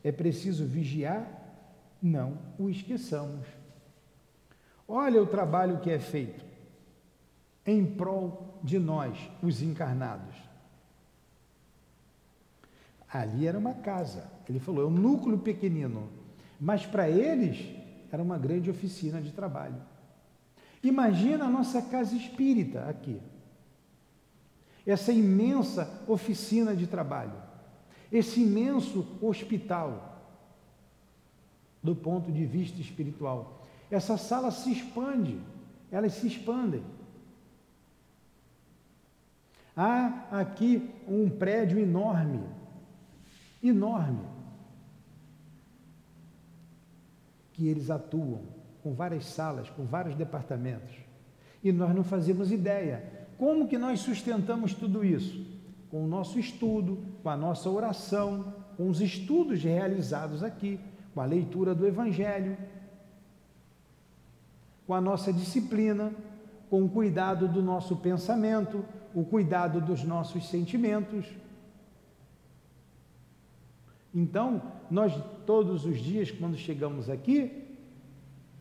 [0.03, 1.27] É preciso vigiar,
[2.01, 3.47] não o esqueçamos.
[4.87, 6.45] Olha o trabalho que é feito
[7.65, 10.44] em prol de nós, os encarnados.
[13.21, 16.09] Ali era uma casa, ele falou, é um núcleo pequenino,
[16.59, 17.65] mas para eles
[18.11, 19.81] era uma grande oficina de trabalho.
[20.83, 23.19] Imagina a nossa casa espírita aqui,
[24.85, 27.33] essa imensa oficina de trabalho,
[28.11, 30.13] esse imenso hospital,
[31.81, 33.65] do ponto de vista espiritual.
[33.91, 35.39] Essa sala se expande
[35.91, 36.83] elas se expandem.
[39.75, 42.41] Há aqui um prédio enorme,
[43.67, 44.25] enorme,
[47.53, 48.41] que eles atuam,
[48.83, 50.95] com várias salas, com vários departamentos.
[51.63, 53.27] E nós não fazemos ideia.
[53.37, 55.45] Como que nós sustentamos tudo isso?
[55.89, 60.79] Com o nosso estudo, com a nossa oração, com os estudos realizados aqui,
[61.13, 62.57] com a leitura do Evangelho,
[64.85, 66.11] com a nossa disciplina,
[66.69, 71.25] com o cuidado do nosso pensamento, o cuidado dos nossos sentimentos.
[74.15, 75.13] Então, nós
[75.45, 77.65] todos os dias, quando chegamos aqui,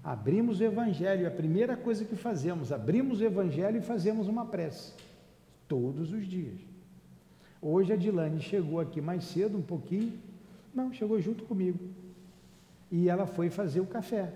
[0.03, 4.93] abrimos o Evangelho, a primeira coisa que fazemos, abrimos o Evangelho e fazemos uma prece.
[5.69, 6.59] Todos os dias.
[7.63, 10.13] Hoje a Dilane chegou aqui mais cedo, um pouquinho.
[10.75, 11.79] Não, chegou junto comigo.
[12.91, 14.33] E ela foi fazer o café,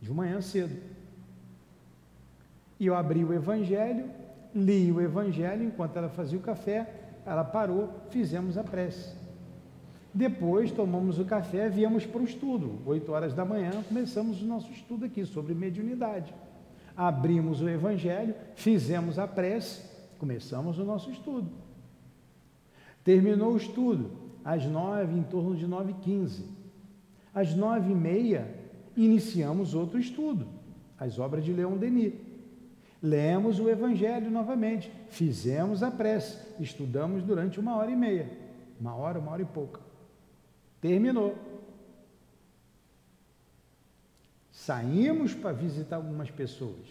[0.00, 0.76] de manhã cedo.
[2.80, 4.10] E eu abri o Evangelho,
[4.52, 6.92] li o Evangelho, enquanto ela fazia o café,
[7.24, 9.25] ela parou, fizemos a prece.
[10.16, 12.78] Depois tomamos o café, viemos para o estudo.
[12.86, 16.34] Oito horas da manhã começamos o nosso estudo aqui sobre mediunidade.
[16.96, 19.82] Abrimos o Evangelho, fizemos a prece,
[20.18, 21.50] começamos o nosso estudo.
[23.04, 24.10] Terminou o estudo
[24.42, 26.46] às nove, em torno de nove e quinze.
[27.34, 28.48] Às nove e meia,
[28.96, 30.46] iniciamos outro estudo,
[30.98, 32.14] as obras de Leon Denis.
[33.02, 38.30] Lemos o Evangelho novamente, fizemos a prece, estudamos durante uma hora e meia,
[38.80, 39.85] uma hora, uma hora e pouca.
[40.86, 41.36] Terminou.
[44.52, 46.86] Saímos para visitar algumas pessoas,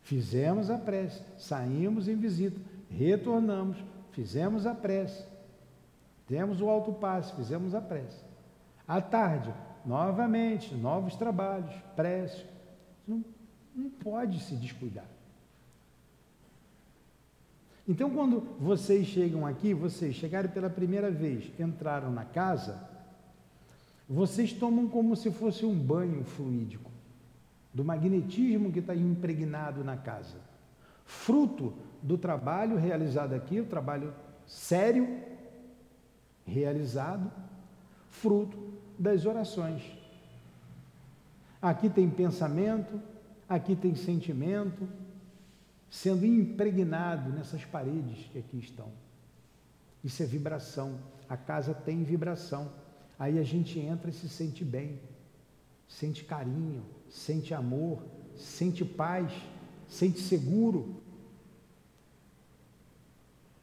[0.00, 3.76] fizemos a prece, saímos em visita, retornamos,
[4.12, 5.26] fizemos a prece,
[6.28, 8.24] demos o alto passe, fizemos a prece.
[8.86, 9.52] À tarde,
[9.84, 12.46] novamente, novos trabalhos, prece.
[13.06, 13.24] Não,
[13.74, 15.08] não pode se descuidar.
[17.88, 22.91] Então, quando vocês chegam aqui, vocês chegaram pela primeira vez, entraram na casa,
[24.12, 26.90] vocês tomam como se fosse um banho fluídico
[27.72, 30.36] do magnetismo que está impregnado na casa,
[31.06, 31.72] fruto
[32.02, 34.12] do trabalho realizado aqui, o trabalho
[34.46, 35.18] sério
[36.44, 37.32] realizado,
[38.10, 39.82] fruto das orações.
[41.62, 43.00] Aqui tem pensamento,
[43.48, 44.86] aqui tem sentimento,
[45.88, 48.88] sendo impregnado nessas paredes que aqui estão.
[50.04, 50.98] Isso é vibração.
[51.26, 52.70] A casa tem vibração.
[53.22, 54.98] Aí a gente entra e se sente bem,
[55.86, 58.02] sente carinho, sente amor,
[58.34, 59.32] sente paz,
[59.86, 60.96] sente seguro.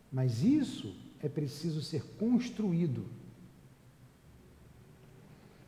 [0.10, 3.06] Mas isso é preciso ser construído.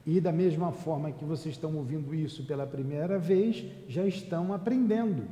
[0.06, 5.28] E da mesma forma que vocês estão ouvindo isso pela primeira vez, já estão aprendendo.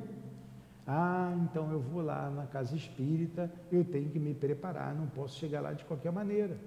[0.86, 5.40] Ah, então eu vou lá na casa espírita, eu tenho que me preparar, não posso
[5.40, 6.58] chegar lá de qualquer maneira.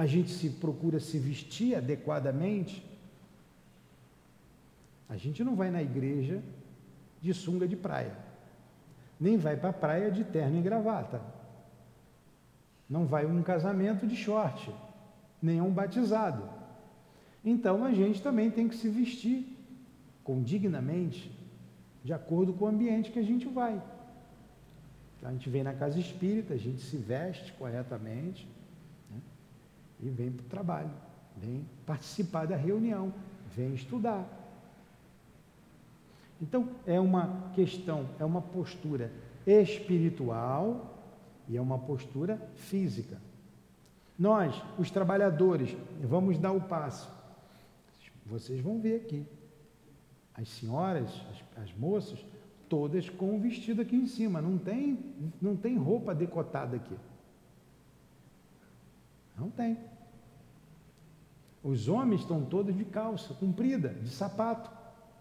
[0.00, 2.82] A gente se procura se vestir adequadamente.
[5.06, 6.42] A gente não vai na igreja
[7.20, 8.16] de sunga de praia,
[9.20, 11.20] nem vai para a praia de terno e gravata.
[12.88, 14.72] Não vai um casamento de short,
[15.42, 16.48] nem um batizado.
[17.44, 19.54] Então a gente também tem que se vestir
[20.24, 21.30] com dignamente,
[22.02, 23.74] de acordo com o ambiente que a gente vai.
[25.18, 28.48] Então, a gente vem na casa espírita, a gente se veste corretamente?
[30.02, 30.90] E vem para o trabalho,
[31.36, 33.12] vem participar da reunião,
[33.54, 34.26] vem estudar.
[36.40, 39.12] Então, é uma questão, é uma postura
[39.46, 40.98] espiritual
[41.48, 43.18] e é uma postura física.
[44.18, 47.10] Nós, os trabalhadores, vamos dar o passo.
[48.24, 49.26] Vocês vão ver aqui
[50.34, 52.24] as senhoras, as, as moças,
[52.68, 54.40] todas com o vestido aqui em cima.
[54.40, 54.98] Não tem,
[55.40, 56.96] não tem roupa decotada aqui.
[59.40, 59.78] Não tem.
[61.62, 64.70] Os homens estão todos de calça comprida, de sapato.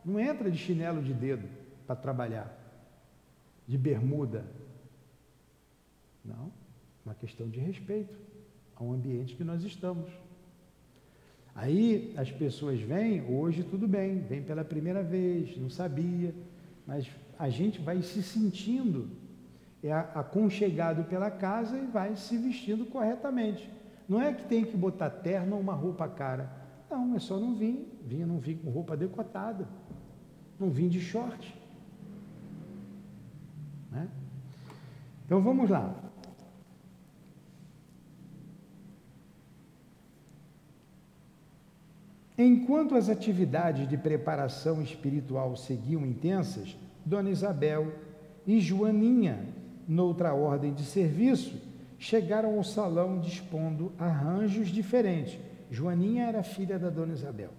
[0.03, 1.47] Não entra de chinelo de dedo
[1.87, 2.53] para trabalhar,
[3.65, 4.45] de bermuda.
[6.23, 6.51] Não,
[7.05, 8.17] uma questão de respeito
[8.75, 10.11] ao ambiente que nós estamos.
[11.55, 16.35] Aí as pessoas vêm, hoje tudo bem, vem pela primeira vez, não sabia,
[16.85, 19.09] mas a gente vai se sentindo
[19.81, 23.69] é aconchegado pela casa e vai se vestindo corretamente.
[24.09, 26.51] Não é que tem que botar terno ou uma roupa cara.
[26.89, 27.87] Não, é só não vir.
[28.03, 29.67] Vinha, não vir com roupa decotada.
[30.59, 31.55] Não vim de short.
[33.91, 34.09] Né?
[35.23, 35.93] Então vamos lá.
[42.35, 47.93] Enquanto as atividades de preparação espiritual seguiam intensas, Dona Isabel
[48.47, 49.45] e Joaninha,
[49.87, 51.68] noutra ordem de serviço,
[51.99, 55.37] chegaram ao salão dispondo arranjos diferentes.
[55.69, 57.51] Joaninha era filha da Dona Isabel.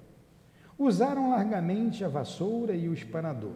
[0.79, 3.53] Usaram largamente a vassoura e o espanador.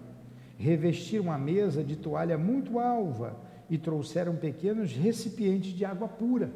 [0.59, 3.35] Revestiram a mesa de toalha muito alva
[3.69, 6.53] e trouxeram pequenos recipientes de água pura.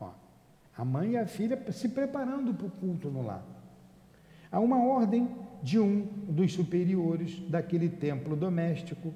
[0.00, 0.10] Ó,
[0.78, 3.44] a mãe e a filha se preparando para o culto no lar.
[4.50, 5.28] A uma ordem
[5.60, 9.12] de um dos superiores daquele templo doméstico,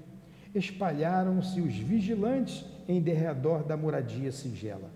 [0.55, 4.91] espalharam-se os vigilantes em derredor da moradia singela.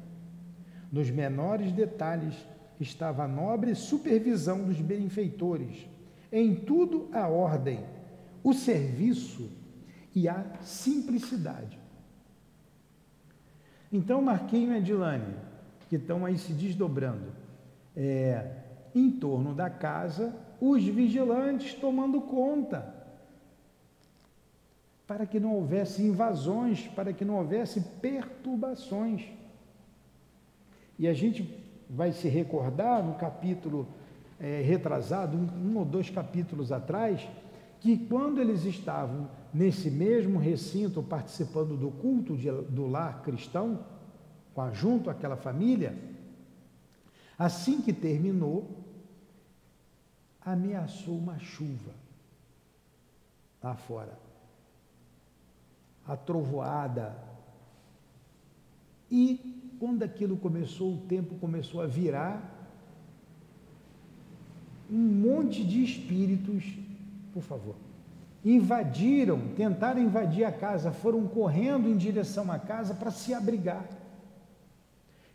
[0.91, 2.35] Nos menores detalhes
[2.81, 5.87] estava a nobre supervisão dos benfeitores,
[6.33, 7.85] em tudo a ordem,
[8.43, 9.51] o serviço
[10.15, 11.79] e a simplicidade.
[13.93, 15.35] Então, Marquinho e Adilane,
[15.89, 17.33] que estão aí se desdobrando,
[17.97, 18.51] é,
[18.95, 22.95] em torno da casa, os vigilantes tomando conta,
[25.09, 29.25] para que não houvesse invasões, para que não houvesse perturbações.
[30.99, 33.89] E a gente vai se recordar no capítulo
[34.39, 37.27] é, retrasado, um, ou dois capítulos atrás,
[37.81, 43.83] que quando eles estavam nesse mesmo recinto participando do culto de, do lar cristão,
[44.73, 45.97] junto àquela família,
[47.39, 48.85] assim que terminou,
[50.45, 51.95] ameaçou uma chuva
[53.63, 54.28] lá fora.
[56.09, 57.17] A trovoada.
[59.11, 62.57] E quando aquilo começou, o tempo começou a virar,
[64.91, 66.65] um monte de espíritos,
[67.33, 67.77] por favor,
[68.45, 73.87] invadiram, tentaram invadir a casa, foram correndo em direção à casa para se abrigar.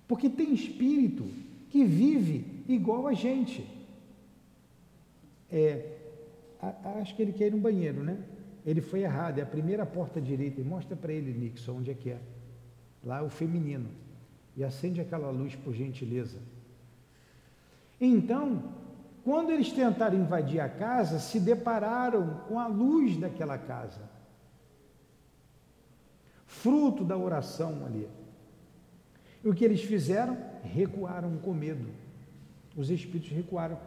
[0.07, 1.23] Porque tem espírito
[1.69, 3.65] que vive igual a gente.
[5.51, 5.97] É,
[6.99, 8.17] acho que ele quer ir no banheiro, né?
[8.65, 10.61] Ele foi errado, é a primeira porta direita.
[10.61, 12.19] E mostra para ele, Nixon, onde é que é.
[13.03, 13.89] Lá é o feminino.
[14.55, 16.37] E acende aquela luz, por gentileza.
[17.99, 18.63] Então,
[19.23, 24.01] quando eles tentaram invadir a casa, se depararam com a luz daquela casa.
[26.45, 28.07] Fruto da oração ali.
[29.43, 30.37] E o que eles fizeram?
[30.63, 31.87] Recuaram com medo.
[32.75, 33.77] Os espíritos recuaram.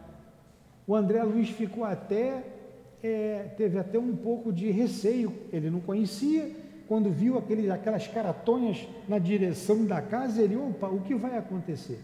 [0.87, 2.56] O André Luiz ficou até,
[3.03, 6.55] é, teve até um pouco de receio, ele não conhecia,
[6.87, 12.01] quando viu aquele, aquelas caratonhas na direção da casa, ele, opa, o que vai acontecer?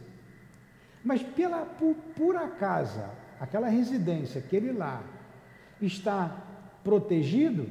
[1.04, 3.00] Mas pela, por, por acaso,
[3.40, 5.02] aquela residência, aquele lá,
[5.80, 6.44] está
[6.84, 7.66] protegido,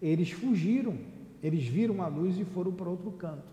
[0.00, 0.96] eles fugiram,
[1.42, 3.52] eles viram a luz e foram para outro canto.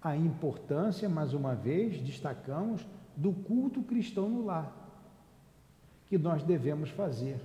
[0.00, 2.86] A importância, mais uma vez, destacamos,
[3.16, 4.83] do culto cristão no lar,
[6.08, 7.36] que nós devemos fazer,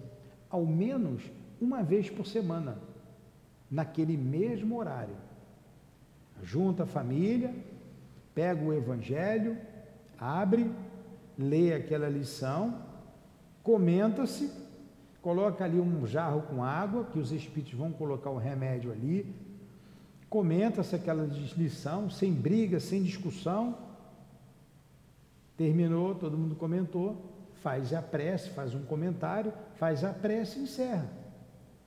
[0.50, 1.24] ao menos
[1.60, 2.78] uma vez por semana,
[3.70, 5.16] naquele mesmo horário.
[6.42, 7.54] Junta a família,
[8.34, 9.58] pega o Evangelho,
[10.18, 10.72] abre,
[11.38, 12.82] lê aquela lição,
[13.64, 14.52] comenta-se,
[15.22, 19.36] coloca ali um jarro com água, que os espíritos vão colocar o remédio ali,
[20.30, 21.26] comenta-se aquela
[21.58, 23.78] lição, sem briga, sem discussão.
[25.58, 27.18] Terminou, todo mundo comentou,
[27.62, 31.10] faz a prece, faz um comentário, faz a prece e encerra.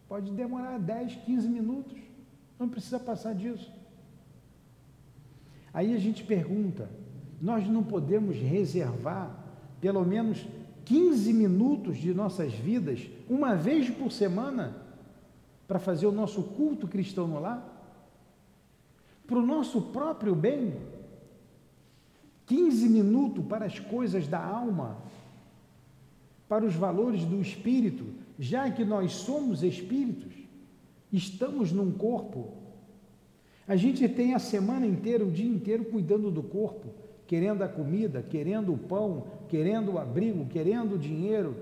[0.08, 1.98] Pode demorar 10, 15 minutos,
[2.58, 3.72] não precisa passar disso.
[5.72, 6.90] Aí a gente pergunta:
[7.40, 9.38] nós não podemos reservar
[9.80, 10.46] pelo menos
[10.84, 14.76] 15 minutos de nossas vidas, uma vez por semana,
[15.66, 17.68] para fazer o nosso culto cristão no lar?
[19.26, 20.74] Para o nosso próprio bem?
[22.46, 24.98] 15 minutos para as coisas da alma,
[26.52, 28.04] para os valores do espírito,
[28.38, 30.34] já que nós somos espíritos,
[31.10, 32.52] estamos num corpo.
[33.66, 36.88] A gente tem a semana inteira, o dia inteiro cuidando do corpo,
[37.26, 41.56] querendo a comida, querendo o pão, querendo o abrigo, querendo o dinheiro,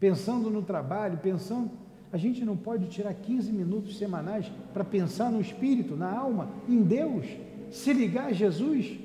[0.00, 1.70] pensando no trabalho, pensando.
[2.10, 6.82] A gente não pode tirar 15 minutos semanais para pensar no espírito, na alma, em
[6.82, 7.24] Deus,
[7.70, 8.98] se ligar a Jesus.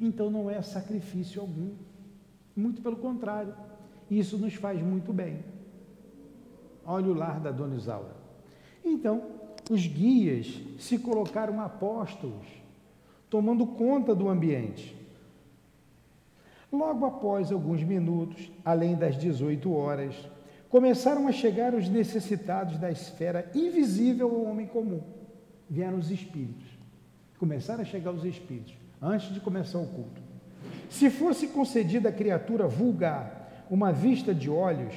[0.00, 1.87] Então não é sacrifício algum.
[2.58, 3.54] Muito pelo contrário,
[4.10, 5.44] isso nos faz muito bem.
[6.84, 8.16] Olha o lar da dona Isaura.
[8.84, 9.22] Então,
[9.70, 12.44] os guias se colocaram apóstolos,
[13.30, 14.96] tomando conta do ambiente.
[16.72, 20.16] Logo após alguns minutos, além das 18 horas,
[20.68, 25.00] começaram a chegar os necessitados da esfera invisível ao homem comum.
[25.70, 26.66] Vieram os espíritos.
[27.38, 30.27] Começaram a chegar os espíritos, antes de começar o culto.
[30.88, 34.94] Se fosse concedida à criatura vulgar uma vista de olhos,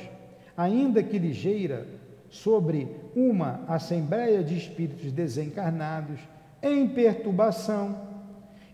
[0.56, 1.88] ainda que ligeira,
[2.30, 6.20] sobre uma assembleia de espíritos desencarnados
[6.64, 8.08] em perturbação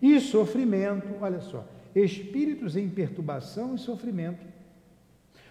[0.00, 4.46] e sofrimento, olha só, espíritos em perturbação e sofrimento.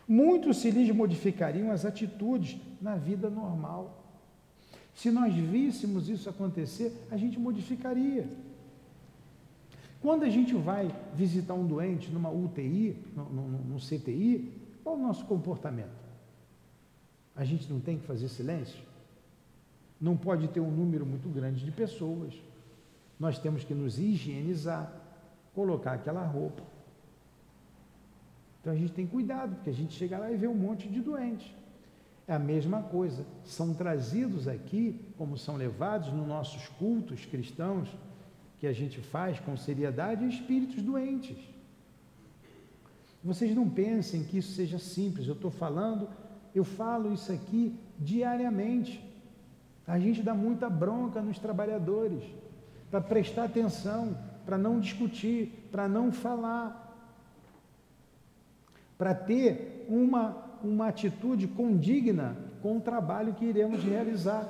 [0.08, 4.06] Muitos se lhes modificariam as atitudes na vida normal.
[4.96, 8.26] Se nós víssemos isso acontecer, a gente modificaria.
[10.02, 14.52] Quando a gente vai visitar um doente numa UTI, no CTI,
[14.84, 16.08] qual o nosso comportamento?
[17.36, 18.84] A gente não tem que fazer silêncio?
[20.00, 22.34] Não pode ter um número muito grande de pessoas.
[23.20, 24.94] Nós temos que nos higienizar,
[25.54, 26.62] colocar aquela roupa.
[28.62, 31.02] Então a gente tem cuidado, porque a gente chega lá e vê um monte de
[31.02, 31.56] doente.
[32.28, 33.26] É a mesma coisa.
[33.44, 37.90] São trazidos aqui, como são levados nos nossos cultos cristãos,
[38.60, 41.38] que a gente faz com seriedade, espíritos doentes.
[43.24, 45.28] Vocês não pensem que isso seja simples.
[45.28, 46.10] Eu estou falando,
[46.56, 49.04] eu falo isso aqui diariamente.
[49.86, 52.24] A gente dá muita bronca nos trabalhadores
[52.90, 56.86] para prestar atenção, para não discutir, para não falar,
[58.98, 64.48] para ter uma, uma atitude condigna com o trabalho que iremos realizar.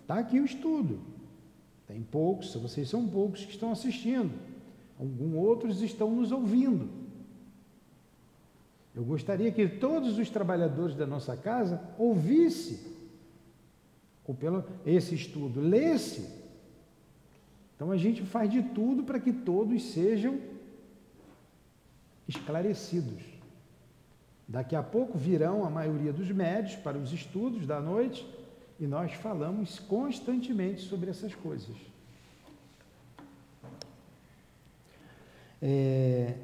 [0.00, 1.11] Está aqui o estudo.
[1.92, 4.32] Tem poucos, vocês são poucos que estão assistindo.
[4.98, 6.88] Alguns outros estão nos ouvindo.
[8.94, 12.78] Eu gostaria que todos os trabalhadores da nossa casa ouvissem
[14.24, 16.40] ou pelo esse estudo, lesse
[17.74, 20.40] então a gente faz de tudo para que todos sejam
[22.26, 23.22] esclarecidos.
[24.48, 28.24] Daqui a pouco virão a maioria dos médios para os estudos da noite
[28.82, 31.76] e nós falamos constantemente sobre essas coisas.
[35.62, 36.34] É,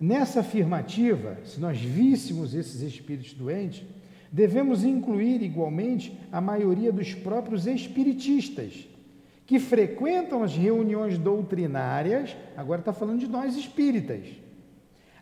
[0.00, 3.84] nessa afirmativa, se nós víssemos esses espíritos doentes,
[4.32, 8.88] devemos incluir igualmente a maioria dos próprios espiritistas
[9.44, 14.26] que frequentam as reuniões doutrinárias, agora está falando de nós espíritas,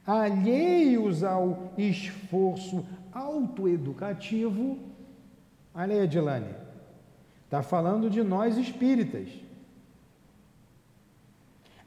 [0.07, 4.86] alheios ao esforço autoeducativo.
[5.79, 6.55] Olha aí, Edilane,
[7.45, 9.29] está falando de nós espíritas,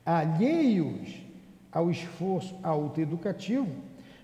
[0.05, 1.25] alheios
[1.71, 3.67] ao esforço autoeducativo,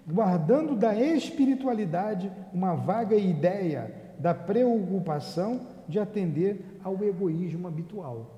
[0.05, 8.35] guardando da espiritualidade uma vaga ideia da preocupação de atender ao egoísmo habitual.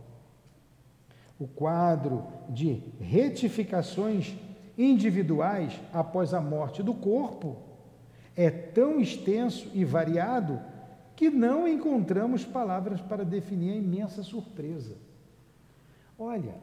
[1.38, 4.34] O quadro de retificações
[4.78, 7.58] individuais após a morte do corpo
[8.34, 10.62] é tão extenso e variado
[11.18, 14.96] que não encontramos palavras para definir a imensa surpresa.
[16.18, 16.54] Olha,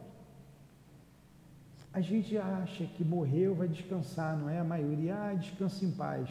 [1.93, 4.61] a gente acha que morreu vai descansar, não é?
[4.61, 6.31] A maioria, ah, descansa em paz.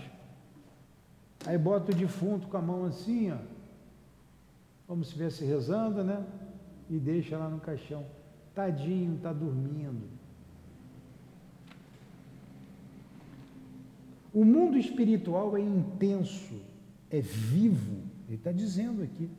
[1.45, 3.37] Aí bota o defunto com a mão assim, ó,
[4.87, 6.25] como se estivesse rezando, né?
[6.89, 8.05] E deixa lá no caixão.
[8.55, 10.07] Tadinho, está dormindo.
[14.33, 16.55] O mundo espiritual é intenso,
[17.11, 18.12] é vivo.
[18.33, 19.29] Ele está dizendo aqui.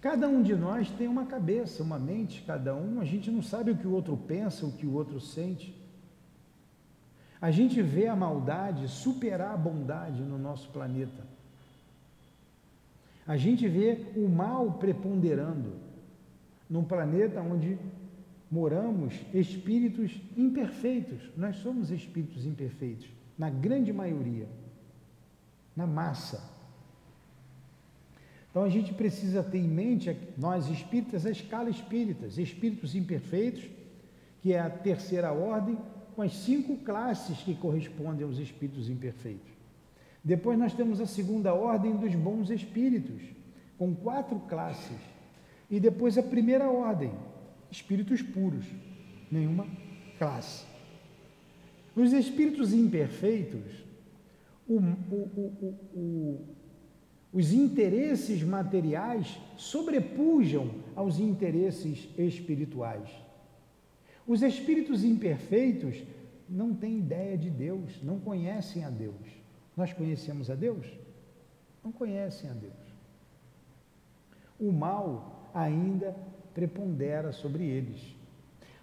[0.00, 3.00] Cada um de nós tem uma cabeça, uma mente, cada um.
[3.00, 5.80] A gente não sabe o que o outro pensa, o que o outro sente.
[7.40, 11.24] A gente vê a maldade superar a bondade no nosso planeta.
[13.24, 15.74] A gente vê o mal preponderando
[16.68, 17.78] num planeta onde
[18.50, 21.30] moramos espíritos imperfeitos.
[21.36, 23.08] Nós somos espíritos imperfeitos,
[23.38, 24.48] na grande maioria,
[25.76, 26.56] na massa.
[28.50, 33.64] Então a gente precisa ter em mente, nós espíritas, a escala espíritas, espíritos imperfeitos,
[34.40, 35.76] que é a terceira ordem,
[36.14, 39.50] com as cinco classes que correspondem aos espíritos imperfeitos.
[40.24, 43.22] Depois nós temos a segunda ordem dos bons espíritos,
[43.76, 44.96] com quatro classes.
[45.70, 47.12] E depois a primeira ordem,
[47.70, 48.64] espíritos puros,
[49.30, 49.66] nenhuma
[50.18, 50.64] classe.
[51.94, 53.85] Os espíritos imperfeitos,
[54.68, 56.40] o, o, o,
[57.32, 63.10] os interesses materiais sobrepujam aos interesses espirituais.
[64.26, 66.02] Os espíritos imperfeitos
[66.48, 69.14] não têm ideia de Deus, não conhecem a Deus.
[69.76, 70.86] Nós conhecemos a Deus?
[71.84, 72.72] Não conhecem a Deus.
[74.58, 76.16] O mal ainda
[76.54, 78.15] prepondera sobre eles.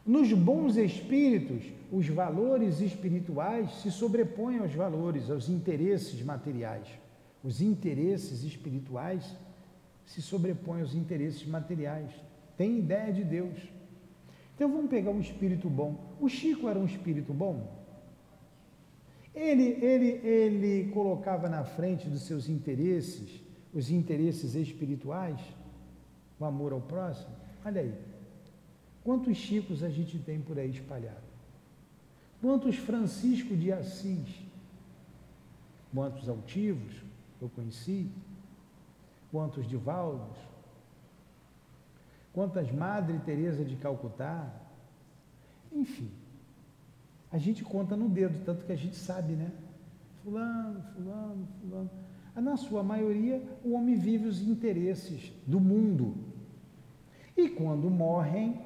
[0.06, 6.88] Nos bons espíritos, os valores espirituais se sobrepõem aos valores, aos interesses materiais.
[7.42, 9.36] Os interesses espirituais
[10.06, 12.12] se sobrepõem aos interesses materiais.
[12.58, 13.58] Tem ideia de Deus,
[14.56, 16.16] Então vamos pegar um espírito bom.
[16.22, 17.84] O Chico era um espírito bom?
[19.34, 23.42] Ele, ele, ele colocava na frente dos seus interesses,
[23.74, 25.40] os interesses espirituais,
[26.40, 27.34] o amor ao próximo.
[27.66, 27.94] Olha aí,
[29.04, 31.34] quantos Chicos a gente tem por aí espalhado?
[32.42, 34.44] Quantos Francisco de Assis?
[35.94, 36.94] Quantos altivos
[37.42, 38.10] eu conheci?
[39.32, 40.38] Quantos Divaldos?
[42.34, 44.52] Quantas Madre Teresa de Calcutá?
[45.72, 46.10] Enfim,
[47.32, 49.52] a gente conta no dedo, tanto que a gente sabe, né?
[50.24, 51.90] Fulano, fulano, fulano.
[52.36, 56.16] Na sua maioria, o homem vive os interesses do mundo.
[57.38, 58.60] E quando morrem,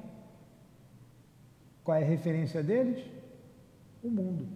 [1.88, 3.02] qual é a referência deles?
[4.02, 4.46] O mundo.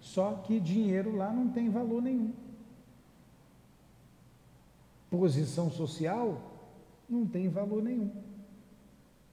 [0.00, 2.34] Só que dinheiro lá não tem valor nenhum.
[5.08, 6.42] Posição social
[7.08, 8.10] não tem valor nenhum.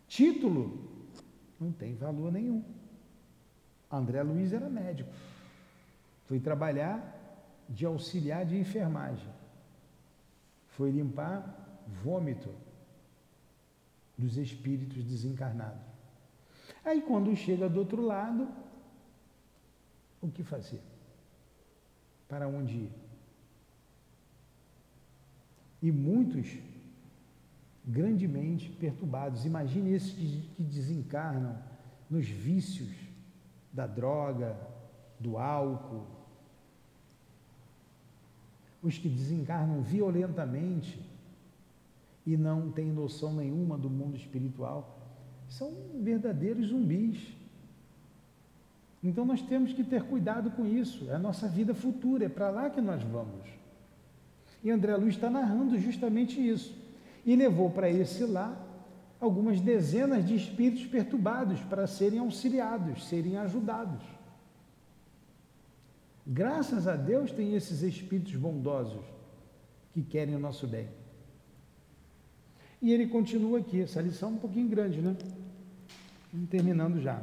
[0.07, 0.77] Título
[1.59, 2.63] não tem valor nenhum.
[3.91, 5.09] André Luiz era médico.
[6.27, 7.01] Foi trabalhar
[7.67, 9.27] de auxiliar de enfermagem.
[10.67, 12.51] Foi limpar vômito
[14.15, 15.94] dos espíritos desencarnados.
[16.85, 18.47] Aí quando chega do outro lado,
[20.21, 20.81] o que fazer?
[22.29, 22.91] Para onde ir?
[25.81, 26.57] E muitos
[27.83, 29.45] grandemente perturbados.
[29.45, 30.13] Imagine esses
[30.55, 31.57] que desencarnam
[32.09, 32.93] nos vícios
[33.71, 34.57] da droga,
[35.19, 36.05] do álcool,
[38.81, 41.03] os que desencarnam violentamente
[42.25, 44.94] e não têm noção nenhuma do mundo espiritual,
[45.57, 47.17] são verdadeiros zumbis.
[49.01, 52.49] Então nós temos que ter cuidado com isso, é a nossa vida futura, é para
[52.49, 53.47] lá que nós vamos.
[54.63, 56.75] E André Luiz está narrando justamente isso.
[57.25, 58.59] E levou para esse lá
[59.19, 64.03] algumas dezenas de espíritos perturbados para serem auxiliados, serem ajudados.
[66.25, 69.05] Graças a Deus tem esses espíritos bondosos
[69.93, 70.89] que querem o nosso bem.
[72.81, 75.15] E ele continua aqui, essa lição é um pouquinho grande, né?
[76.49, 77.21] Terminando já.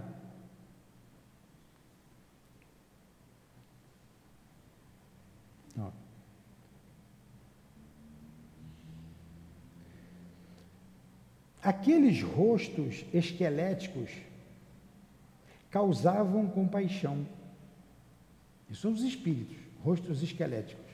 [11.62, 14.10] Aqueles rostos esqueléticos
[15.70, 17.24] causavam compaixão.
[18.68, 20.84] Isso são os espíritos, rostos esqueléticos.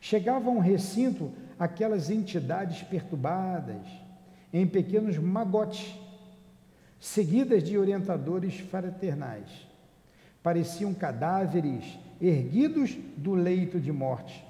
[0.00, 3.86] Chegavam ao recinto aquelas entidades perturbadas,
[4.52, 5.96] em pequenos magotes,
[7.04, 9.48] seguidas de orientadores fraternais.
[10.42, 14.42] Pareciam cadáveres erguidos do leito de morte.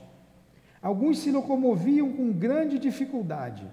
[0.80, 3.66] Alguns se locomoviam com grande dificuldade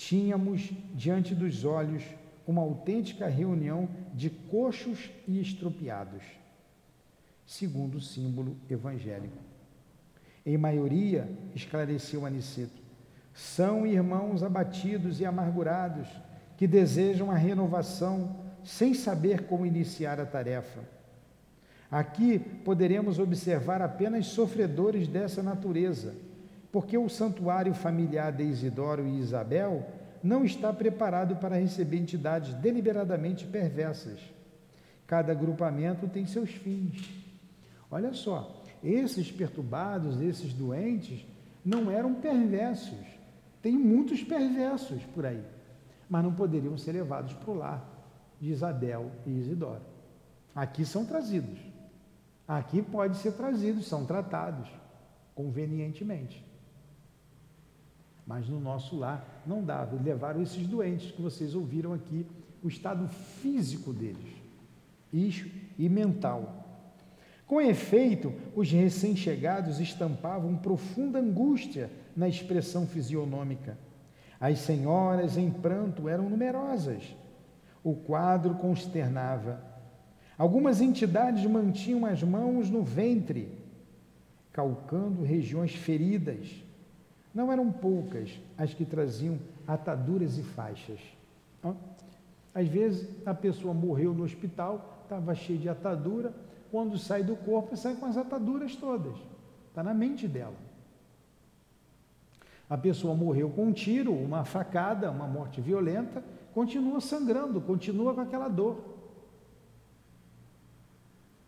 [0.00, 2.02] tínhamos diante dos olhos
[2.46, 6.22] uma autêntica reunião de coxos e estropiados,
[7.46, 9.36] segundo o símbolo evangélico.
[10.46, 12.80] Em maioria, esclareceu Aniceto,
[13.34, 16.08] são irmãos abatidos e amargurados
[16.60, 20.80] que desejam a renovação sem saber como iniciar a tarefa.
[21.90, 26.12] Aqui poderemos observar apenas sofredores dessa natureza
[26.70, 29.86] porque o santuário familiar de Isidoro e Isabel
[30.22, 34.20] não está preparado para receber entidades deliberadamente perversas.
[35.06, 37.10] Cada agrupamento tem seus fins.
[37.90, 41.24] Olha só, esses perturbados, esses doentes,
[41.64, 43.00] não eram perversos.
[43.62, 45.42] Tem muitos perversos por aí,
[46.10, 47.88] mas não poderiam ser levados para o lar
[48.40, 49.82] de Isabel e Isidoro.
[50.52, 51.60] Aqui são trazidos.
[52.48, 54.68] Aqui pode ser trazidos, são tratados
[55.36, 56.44] convenientemente.
[58.26, 60.00] Mas no nosso lar não dava.
[60.02, 62.26] Levaram esses doentes que vocês ouviram aqui,
[62.60, 64.34] o estado físico deles
[65.12, 66.66] e mental.
[67.46, 73.78] Com efeito, os recém-chegados estampavam profunda angústia na expressão fisionômica.
[74.40, 77.14] As senhoras em pranto eram numerosas.
[77.84, 79.62] O quadro consternava.
[80.38, 83.52] Algumas entidades mantinham as mãos no ventre,
[84.52, 86.64] calcando regiões feridas
[87.34, 90.98] não eram poucas as que traziam ataduras e faixas.
[92.54, 96.32] Às vezes a pessoa morreu no hospital, estava cheia de atadura,
[96.70, 99.14] quando sai do corpo, sai com as ataduras todas.
[99.68, 100.54] Está na mente dela.
[102.70, 106.22] A pessoa morreu com um tiro, uma facada, uma morte violenta,
[106.54, 108.96] continua sangrando, continua com aquela dor.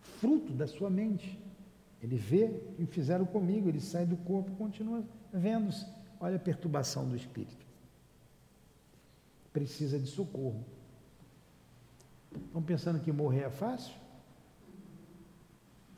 [0.01, 1.41] Fruto da sua mente.
[2.03, 5.87] Ele vê e fizeram comigo, ele sai do corpo, continua vendo-se.
[6.19, 7.65] Olha a perturbação do espírito.
[9.53, 10.65] Precisa de socorro.
[12.47, 13.95] Estão pensando que morrer é fácil?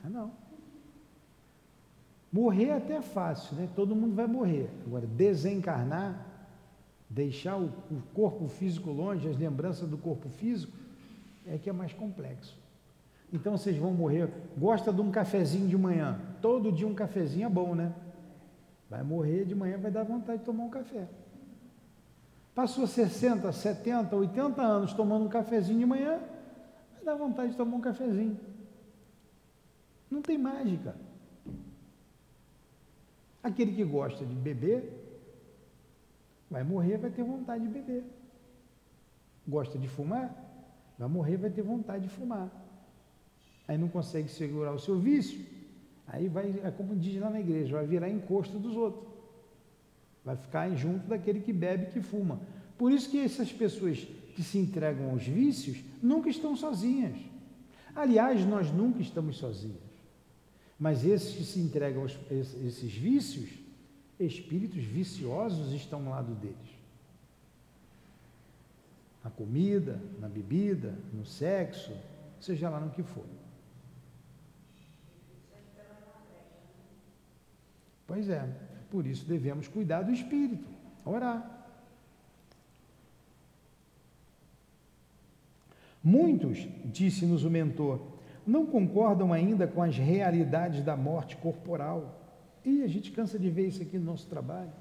[0.05, 0.44] Ah, não.
[2.35, 3.69] Morrer até é fácil, né?
[3.77, 4.69] Todo mundo vai morrer.
[4.85, 6.27] Agora, desencarnar,
[7.09, 10.77] deixar o, o corpo físico longe, as lembranças do corpo físico,
[11.47, 12.59] é que é mais complexo.
[13.33, 14.29] Então vocês vão morrer.
[14.59, 16.21] Gosta de um cafezinho de manhã?
[16.43, 17.95] Todo dia um cafezinho é bom, né?
[18.91, 21.07] Vai morrer de manhã, vai dar vontade de tomar um café.
[22.53, 26.19] Passou 60, 70, 80 anos tomando um cafezinho de manhã,
[26.97, 28.37] vai dar vontade de tomar um cafezinho.
[30.11, 30.97] Não tem mágica.
[33.45, 34.91] Aquele que gosta de beber,
[36.51, 38.03] vai morrer, vai ter vontade de beber.
[39.47, 40.35] Gosta de fumar,
[40.99, 42.51] vai morrer, vai ter vontade de fumar.
[43.69, 45.45] Aí não consegue segurar o seu vício,
[46.07, 49.13] aí vai, é como diz lá na igreja, vai virar encosto dos outros.
[50.25, 52.41] Vai ficar junto daquele que bebe, que fuma.
[52.79, 53.99] Por isso que essas pessoas
[54.35, 57.19] que se entregam aos vícios nunca estão sozinhas.
[57.95, 59.94] Aliás, nós nunca estamos sozinhos.
[60.85, 63.49] Mas esses que se entregam aos esses vícios,
[64.21, 66.79] espíritos viciosos estão ao lado deles.
[69.25, 71.91] Na comida, na bebida, no sexo,
[72.39, 73.25] seja lá no que for.
[78.07, 78.47] Pois é,
[78.91, 80.69] por isso devemos cuidar do espírito,
[81.03, 81.67] orar.
[86.03, 88.14] Muitos, disse-nos o mentor,
[88.47, 92.21] não concordam ainda com as realidades da morte corporal.
[92.65, 94.73] E a gente cansa de ver isso aqui no nosso trabalho.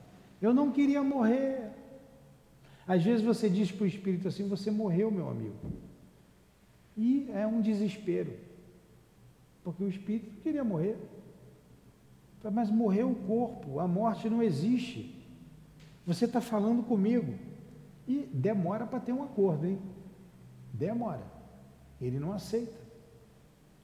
[0.42, 1.72] Eu não queria morrer.
[2.88, 5.56] Às vezes você diz para o espírito assim: Você morreu, meu amigo.
[6.96, 8.34] E é um desespero,
[9.64, 10.98] porque o espírito queria morrer.
[12.52, 15.16] Mas morreu o corpo, a morte não existe.
[16.06, 17.34] Você está falando comigo.
[18.06, 19.80] E demora para ter um acordo, hein?
[20.74, 21.24] Demora.
[22.02, 22.83] Ele não aceita.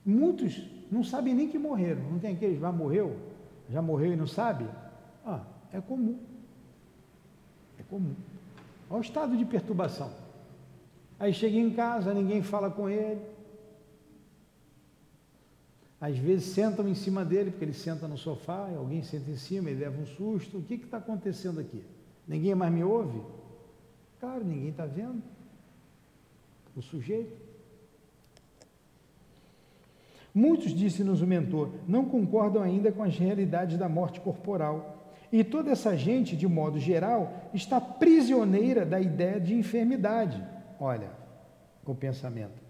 [0.06, 2.02] Muitos não sabem nem que morreram.
[2.10, 3.16] Não tem aqueles, já morreu?
[3.70, 4.66] Já morreu e não sabe?
[5.26, 6.18] Ah, é comum.
[7.78, 8.16] É comum.
[8.90, 10.12] Olha o estado de perturbação.
[11.20, 13.22] Aí chega em casa, ninguém fala com ele.
[16.02, 19.70] Às vezes sentam em cima dele, porque ele senta no sofá, alguém senta em cima,
[19.70, 20.58] ele leva um susto.
[20.58, 21.84] O que está acontecendo aqui?
[22.26, 23.22] Ninguém mais me ouve?
[24.20, 25.22] Claro, ninguém está vendo.
[26.76, 27.49] O sujeito.
[30.34, 34.98] Muitos, disse-nos o mentor, não concordam ainda com as realidades da morte corporal.
[35.32, 40.44] E toda essa gente, de modo geral, está prisioneira da ideia de enfermidade.
[40.80, 41.10] Olha,
[41.86, 42.62] o pensamento.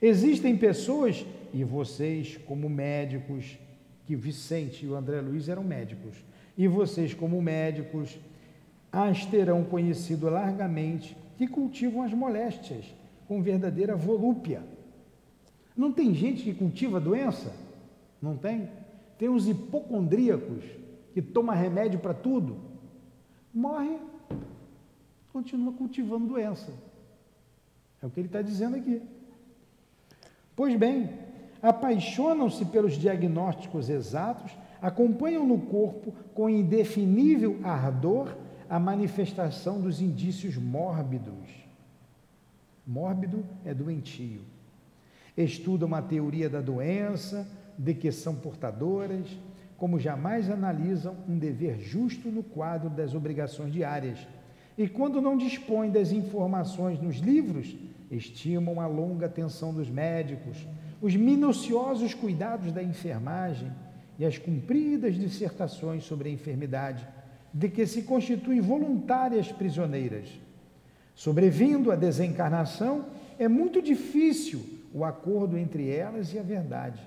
[0.00, 3.58] Existem pessoas, e vocês, como médicos,
[4.06, 6.24] que Vicente e o André Luiz eram médicos,
[6.56, 8.18] e vocês, como médicos,
[8.90, 12.84] as terão conhecido largamente, que cultivam as moléstias
[13.26, 14.62] com verdadeira volúpia.
[15.76, 17.52] Não tem gente que cultiva doença?
[18.20, 18.68] Não tem?
[19.18, 20.64] Tem uns hipocondríacos
[21.12, 22.56] que toma remédio para tudo,
[23.52, 23.98] morre,
[25.32, 26.72] continua cultivando doença.
[28.02, 29.02] É o que ele está dizendo aqui.
[30.56, 31.10] Pois bem,
[31.62, 38.36] apaixonam-se pelos diagnósticos exatos, acompanham no corpo com indefinível ardor
[38.68, 41.48] a manifestação dos indícios mórbidos.
[42.86, 44.40] Mórbido é doentio.
[45.36, 49.26] Estudam a teoria da doença, de que são portadoras,
[49.76, 54.18] como jamais analisam um dever justo no quadro das obrigações diárias.
[54.76, 57.74] E quando não dispõem das informações nos livros,
[58.10, 60.56] estimam a longa atenção dos médicos,
[61.00, 63.72] os minuciosos cuidados da enfermagem
[64.18, 67.06] e as cumpridas dissertações sobre a enfermidade,
[67.52, 70.28] de que se constituem voluntárias prisioneiras.
[71.14, 73.06] Sobrevindo a desencarnação,
[73.38, 77.00] é muito difícil o acordo entre elas e a verdade,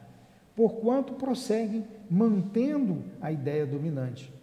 [0.56, 4.34] porquanto prosseguem mantendo a ideia dominante.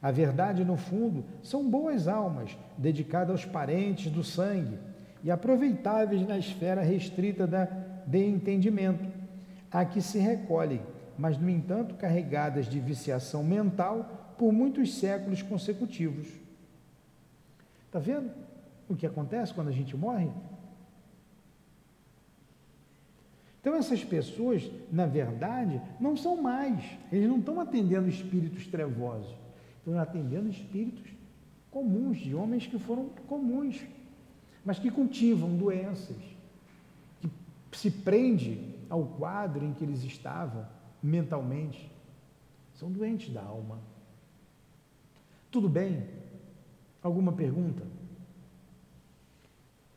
[0.00, 4.78] A verdade, no fundo, são boas almas dedicadas aos parentes do sangue
[5.24, 7.64] e aproveitáveis na esfera restrita da,
[8.06, 9.04] de entendimento,
[9.70, 10.80] a que se recolhem,
[11.18, 16.28] mas, no entanto, carregadas de viciação mental por muitos séculos consecutivos.
[17.86, 18.30] Está vendo
[18.88, 20.30] o que acontece quando a gente morre?
[23.66, 29.34] Então, essas pessoas, na verdade, não são mais, eles não estão atendendo espíritos trevosos,
[29.78, 31.10] estão atendendo espíritos
[31.68, 33.82] comuns, de homens que foram comuns,
[34.64, 36.16] mas que cultivam doenças,
[37.20, 37.28] que
[37.76, 40.64] se prende ao quadro em que eles estavam
[41.02, 41.90] mentalmente.
[42.72, 43.80] São doentes da alma.
[45.50, 46.06] Tudo bem?
[47.02, 47.82] Alguma pergunta?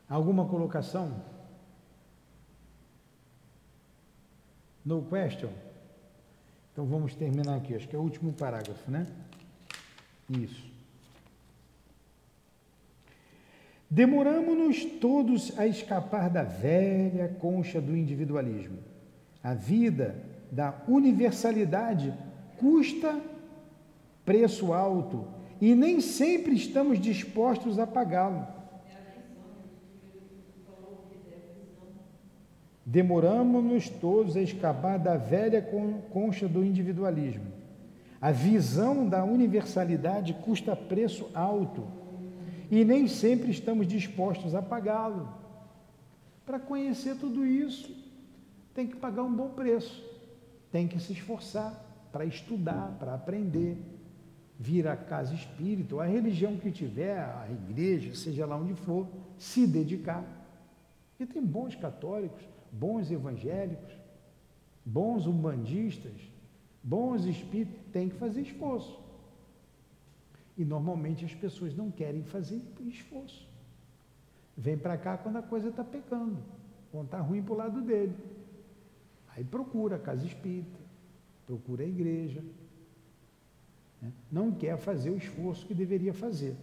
[0.10, 1.39] Alguma colocação?
[4.86, 5.50] No question?
[6.72, 9.06] Então vamos terminar aqui, acho que é o último parágrafo, né?
[10.30, 10.70] Isso.
[13.90, 18.78] Demoramos-nos todos a escapar da velha concha do individualismo.
[19.44, 20.16] A vida
[20.52, 22.14] da universalidade
[22.58, 23.20] custa
[24.24, 25.28] preço alto
[25.60, 28.59] e nem sempre estamos dispostos a pagá-lo.
[32.90, 35.62] Demoramos-nos todos a escapar da velha
[36.10, 37.46] concha do individualismo.
[38.20, 41.88] A visão da universalidade custa preço alto
[42.72, 45.32] e nem sempre estamos dispostos a pagá-lo.
[46.44, 47.96] Para conhecer tudo isso,
[48.74, 50.04] tem que pagar um bom preço,
[50.72, 53.78] tem que se esforçar para estudar, para aprender,
[54.58, 59.68] vir à casa espírita, a religião que tiver, a igreja, seja lá onde for, se
[59.68, 60.26] dedicar.
[61.20, 63.94] E tem bons católicos, bons evangélicos,
[64.86, 66.14] bons umbandistas,
[66.84, 69.00] bons espíritos, tem que fazer esforço.
[70.58, 73.48] E normalmente as pessoas não querem fazer esforço.
[74.58, 76.38] Vem para cá quando a coisa está pecando,
[76.92, 78.16] quando está ruim para o lado dele.
[79.30, 80.80] Aí procura a casa espírita,
[81.46, 82.44] procura a igreja.
[84.02, 84.12] Né?
[84.32, 86.56] Não quer fazer o esforço que deveria fazer.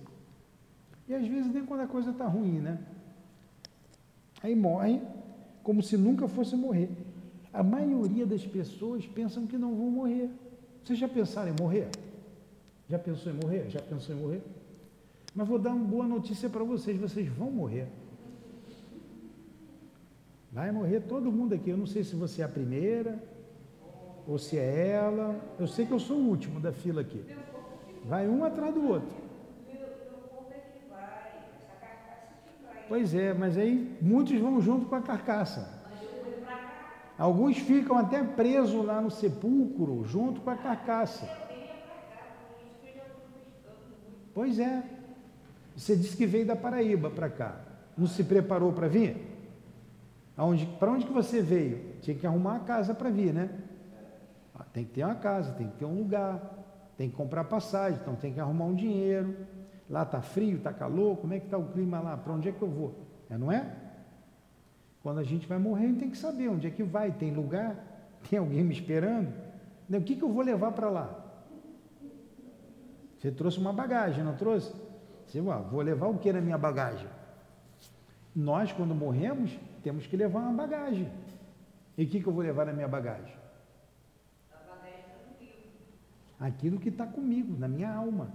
[1.09, 2.85] E às vezes nem quando a coisa está ruim, né?
[4.43, 5.01] Aí morre
[5.67, 6.89] como se nunca fosse morrer.
[7.53, 10.31] A maioria das pessoas pensam que não vão morrer.
[10.85, 11.89] Vocês já pensaram em morrer?
[12.89, 13.69] Já pensou em morrer?
[13.69, 14.43] Já pensou em morrer?
[15.35, 17.89] Mas vou dar uma boa notícia para vocês: vocês vão morrer.
[20.53, 21.71] Vai morrer todo mundo aqui.
[21.71, 23.21] Eu não sei se você é a primeira
[24.25, 25.35] ou se é ela.
[25.59, 27.25] Eu sei que eu sou o último da fila aqui.
[28.05, 29.26] Vai um atrás do outro.
[32.89, 35.75] Pois é, mas aí muitos vão junto com a carcaça.
[37.19, 41.29] Alguns ficam até presos lá no sepulcro, junto com a carcaça.
[44.35, 44.83] Pois é.
[45.75, 47.61] Você disse que veio da Paraíba para cá.
[47.97, 49.17] Não se preparou para vir?
[50.79, 51.97] Para onde que você veio?
[52.03, 53.51] Tinha que arrumar a casa para vir, né?
[54.55, 56.41] Ah, tem que ter uma casa, tem que ter um lugar,
[56.97, 59.35] tem que comprar passagem, então tem que arrumar um dinheiro.
[59.89, 62.17] Lá está frio, está calor, como é que está o clima lá?
[62.17, 62.95] Para onde é que eu vou?
[63.31, 63.67] É, não é?
[65.03, 67.33] Quando a gente vai morrer, a gente tem que saber onde é que vai, tem
[67.33, 67.77] lugar,
[68.29, 69.33] tem alguém me esperando.
[69.89, 71.25] O que, que eu vou levar para lá?
[73.17, 74.75] Você trouxe uma bagagem, não trouxe?
[75.27, 77.09] Você, ué, vou levar o que na minha bagagem?
[78.35, 81.11] Nós, quando morremos, temos que levar uma bagagem.
[81.97, 83.35] E o que, que eu vou levar na minha bagagem?
[86.39, 88.31] Aquilo que está comigo, na minha alma.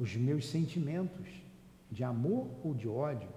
[0.00, 1.28] Os meus sentimentos
[1.92, 3.28] de amor ou de ódio.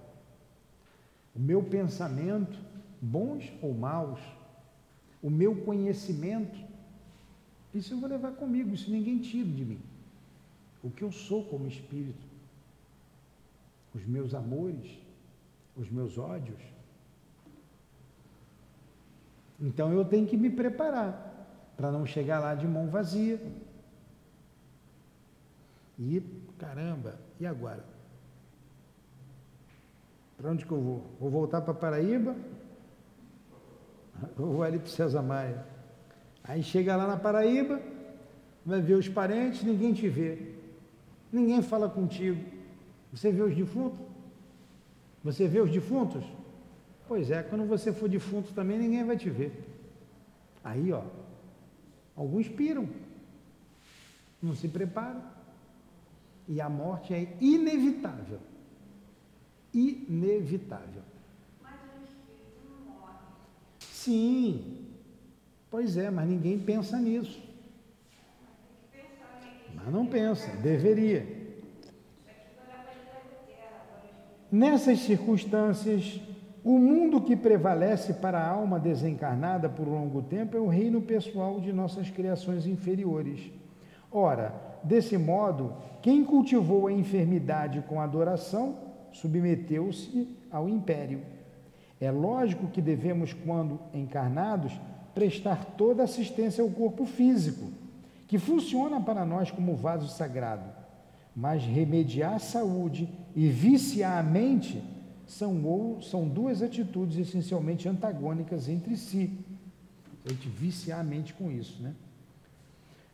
[1.36, 2.58] O meu pensamento,
[3.00, 4.20] bons ou maus.
[5.22, 6.58] O meu conhecimento.
[7.72, 9.80] Isso eu vou levar comigo, isso ninguém tira de mim
[10.84, 12.26] o que eu sou como espírito,
[13.94, 14.98] os meus amores,
[15.74, 16.60] os meus ódios.
[19.58, 23.40] Então eu tenho que me preparar para não chegar lá de mão vazia.
[25.98, 26.22] E
[26.58, 27.84] caramba, e agora?
[30.36, 31.06] Para onde que eu vou?
[31.20, 32.36] Vou voltar para Paraíba?
[34.38, 35.66] Ou vou ali para César Maia?
[36.42, 37.80] Aí chega lá na Paraíba,
[38.64, 40.54] vai ver os parentes, ninguém te vê.
[41.32, 42.44] Ninguém fala contigo.
[43.12, 44.00] Você vê os defuntos?
[45.22, 46.24] Você vê os defuntos?
[47.08, 49.52] Pois é, quando você for defunto também ninguém vai te ver.
[50.62, 51.02] Aí, ó,
[52.16, 52.88] alguns piram,
[54.42, 55.33] não se preparam.
[56.46, 58.38] E a morte é inevitável.
[59.72, 61.02] Inevitável.
[61.62, 63.18] Mas o espírito não morre.
[63.78, 64.86] Sim,
[65.70, 67.42] pois é, mas ninguém pensa nisso.
[69.74, 71.44] Mas não pensa, deveria.
[74.50, 76.20] Nessas circunstâncias,
[76.62, 81.60] o mundo que prevalece para a alma desencarnada por longo tempo é o reino pessoal
[81.60, 83.50] de nossas criações inferiores.
[84.10, 85.72] Ora, desse modo,
[86.02, 88.76] quem cultivou a enfermidade com adoração
[89.12, 91.22] submeteu-se ao império.
[92.00, 94.72] É lógico que devemos, quando encarnados,
[95.14, 97.70] prestar toda assistência ao corpo físico
[98.26, 100.64] que funciona para nós como vaso sagrado,
[101.34, 104.82] mas remediar a saúde e viciar a mente
[105.26, 109.38] são, ou, são duas atitudes essencialmente antagônicas entre si.
[110.24, 111.94] A gente viciar a mente com isso, né?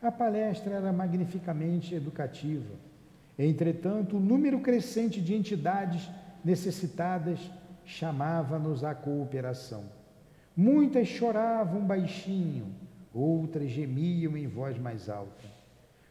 [0.02, 2.74] A palestra era magnificamente educativa.
[3.38, 6.08] Entretanto, o número crescente de entidades
[6.42, 7.38] necessitadas
[7.84, 9.84] chamava-nos à cooperação.
[10.56, 12.66] Muitas choravam baixinho,
[13.14, 15.44] outras gemiam em voz mais alta.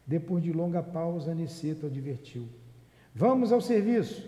[0.06, 2.48] Depois de longa pausa, Aniceto advertiu:
[3.14, 4.28] Vamos ao serviço.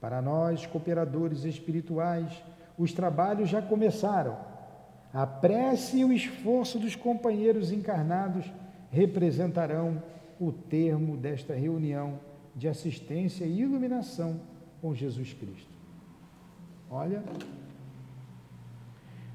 [0.00, 2.32] Para nós, cooperadores espirituais,
[2.78, 4.38] os trabalhos já começaram.
[5.12, 8.50] A prece e o esforço dos companheiros encarnados
[8.90, 10.02] representarão
[10.40, 12.18] o termo desta reunião
[12.54, 14.40] de assistência e iluminação
[14.80, 15.70] com Jesus Cristo.
[16.90, 17.22] Olha,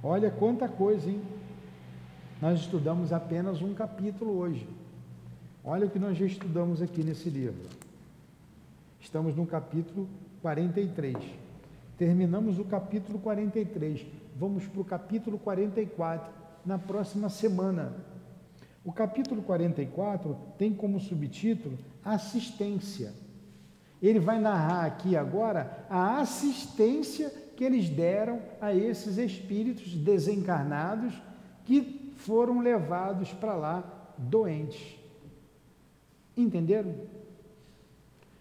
[0.04, 1.22] olha quanta coisa, hein?
[2.42, 4.68] Nós estudamos apenas um capítulo hoje.
[5.64, 7.70] Olha o que nós já estudamos aqui nesse livro.
[9.00, 10.10] Estamos no capítulo
[10.42, 11.16] 43.
[11.98, 14.06] Terminamos o capítulo 43.
[14.36, 16.32] Vamos para o capítulo 44
[16.66, 17.94] na próxima semana.
[18.86, 23.12] O capítulo 44 tem como subtítulo Assistência.
[24.00, 31.16] Ele vai narrar aqui agora a assistência que eles deram a esses espíritos desencarnados
[31.66, 35.00] que foram levados para lá doentes.
[36.38, 36.94] Entenderam?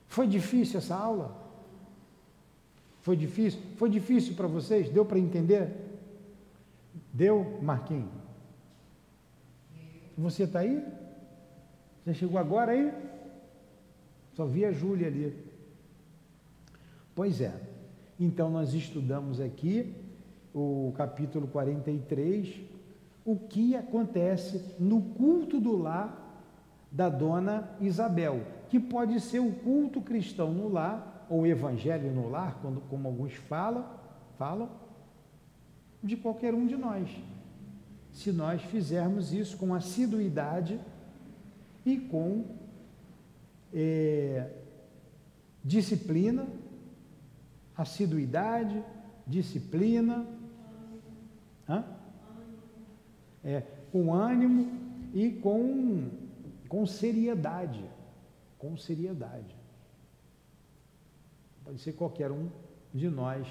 [0.06, 1.34] Foi difícil essa aula?
[3.00, 3.60] Foi difícil?
[3.76, 4.90] Foi difícil para vocês?
[4.90, 5.70] Deu para entender?
[7.12, 8.23] Deu, Marquinhos?
[10.16, 10.84] Você está aí?
[12.06, 12.92] Já chegou agora aí?
[14.34, 15.36] Só vi a Júlia ali.
[17.14, 17.54] Pois é.
[18.18, 19.94] Então nós estudamos aqui
[20.54, 22.60] o capítulo 43,
[23.24, 26.20] o que acontece no culto do lar
[26.92, 32.58] da dona Isabel, que pode ser o culto cristão no lar, ou evangelho no lar,
[32.62, 33.84] quando, como alguns falam,
[34.38, 34.68] falam,
[36.02, 37.08] de qualquer um de nós.
[38.14, 40.80] Se nós fizermos isso com assiduidade
[41.84, 42.46] e com
[43.72, 44.52] é,
[45.64, 46.46] disciplina,
[47.76, 48.82] assiduidade,
[49.26, 50.24] disciplina,
[51.68, 51.84] hã?
[53.42, 54.80] É, com ânimo
[55.12, 56.08] e com,
[56.68, 57.84] com seriedade.
[58.58, 59.56] Com seriedade.
[61.64, 62.48] Pode ser qualquer um
[62.94, 63.46] de nós,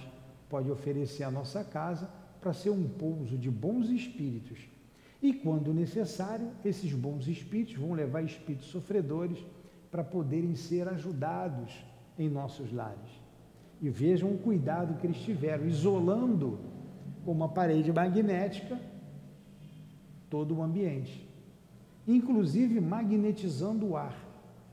[0.49, 4.59] pode oferecer a nossa casa para ser um pouso de bons espíritos.
[5.21, 9.37] E quando necessário, esses bons espíritos vão levar espíritos sofredores
[9.89, 11.73] para poderem ser ajudados
[12.19, 13.21] em nossos lares.
[13.81, 16.59] E vejam o cuidado que eles tiveram, isolando
[17.23, 18.77] com uma parede magnética
[20.29, 21.25] todo o ambiente,
[22.05, 24.17] inclusive magnetizando o ar.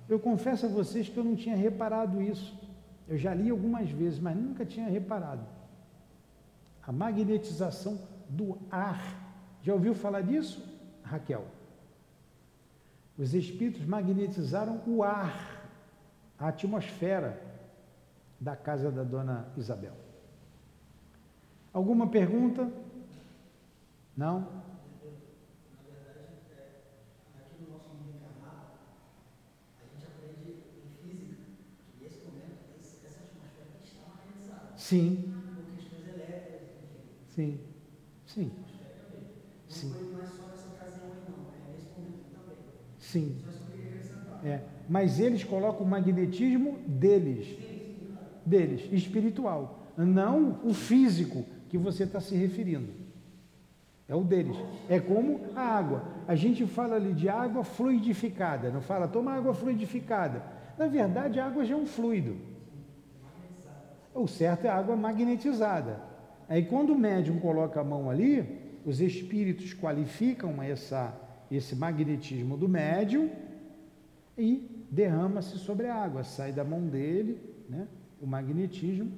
[0.08, 2.58] Eu confesso a vocês que eu não tinha reparado isso.
[3.06, 5.59] Eu já li algumas vezes, mas nunca tinha reparado.
[6.90, 9.00] A magnetização do ar.
[9.62, 10.60] Já ouviu falar disso,
[11.04, 11.46] Raquel?
[13.16, 15.70] Os espíritos magnetizaram o ar,
[16.36, 17.40] a atmosfera
[18.40, 19.92] da casa da dona Isabel.
[21.72, 22.68] Alguma pergunta?
[24.16, 24.48] Não?
[34.76, 35.39] Sim.
[37.40, 37.60] Sim.
[38.26, 38.52] Sim.
[39.68, 39.94] Sim.
[39.96, 40.20] É.
[41.62, 42.60] É.
[42.98, 43.36] Sim.
[44.42, 44.60] É.
[44.88, 47.58] Mas eles colocam o magnetismo deles.
[48.44, 49.86] Deles, espiritual.
[49.96, 52.92] Não o físico que você está se referindo.
[54.08, 54.56] É o deles.
[54.88, 56.04] É como a água.
[56.26, 58.70] A gente fala ali de água fluidificada.
[58.70, 60.42] Não fala, toma água fluidificada.
[60.76, 62.36] Na verdade, a água já é um fluido.
[64.12, 66.09] O certo é água magnetizada.
[66.50, 68.44] Aí quando o médium coloca a mão ali,
[68.84, 71.16] os espíritos qualificam essa,
[71.48, 73.30] esse magnetismo do médium
[74.36, 77.86] e derrama-se sobre a água, sai da mão dele, né,
[78.20, 79.12] o magnetismo,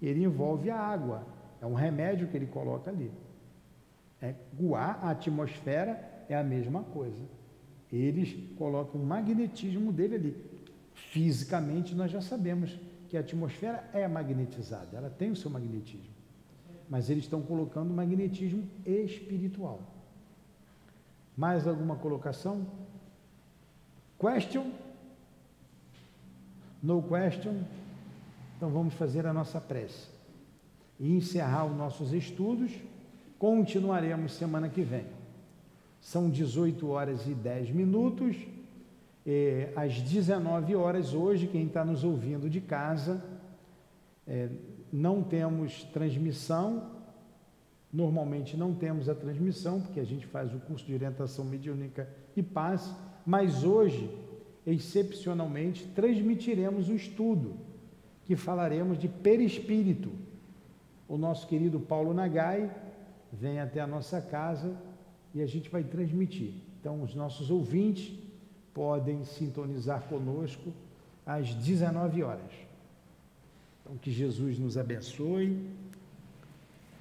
[0.00, 1.26] ele envolve a água.
[1.60, 3.10] É um remédio que ele coloca ali.
[4.22, 4.36] É,
[4.76, 7.24] a atmosfera é a mesma coisa.
[7.92, 10.36] Eles colocam o magnetismo dele ali.
[10.94, 16.19] Fisicamente nós já sabemos que a atmosfera é magnetizada, ela tem o seu magnetismo.
[16.90, 19.80] Mas eles estão colocando magnetismo espiritual.
[21.36, 22.66] Mais alguma colocação?
[24.18, 24.72] Question?
[26.82, 27.62] No question?
[28.56, 30.08] Então vamos fazer a nossa prece
[30.98, 32.72] e encerrar os nossos estudos.
[33.38, 35.06] Continuaremos semana que vem.
[36.00, 38.36] São 18 horas e 10 minutos
[39.26, 43.22] é, às 19 horas hoje, quem está nos ouvindo de casa,
[44.26, 44.48] é,
[44.92, 46.90] não temos transmissão,
[47.92, 52.42] normalmente não temos a transmissão, porque a gente faz o curso de orientação mediúnica e
[52.42, 52.94] paz,
[53.26, 54.10] mas hoje,
[54.66, 57.56] excepcionalmente, transmitiremos o estudo,
[58.24, 60.10] que falaremos de perispírito.
[61.08, 62.70] O nosso querido Paulo Nagai
[63.32, 64.76] vem até a nossa casa
[65.34, 66.54] e a gente vai transmitir.
[66.80, 68.16] Então, os nossos ouvintes
[68.72, 70.72] podem sintonizar conosco
[71.26, 72.69] às 19 horas.
[73.90, 75.68] Então, que Jesus nos abençoe,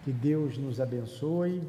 [0.04, 1.62] que Deus nos abençoe.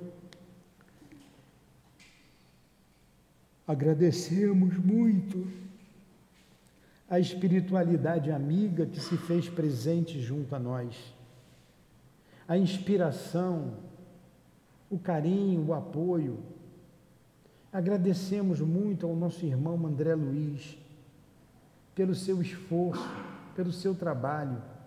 [3.69, 5.47] Agradecemos muito
[7.07, 10.97] a espiritualidade amiga que se fez presente junto a nós,
[12.49, 13.75] a inspiração,
[14.89, 16.39] o carinho, o apoio.
[17.71, 20.79] Agradecemos muito ao nosso irmão André Luiz
[21.95, 23.07] pelo seu esforço,
[23.55, 24.80] pelo seu trabalho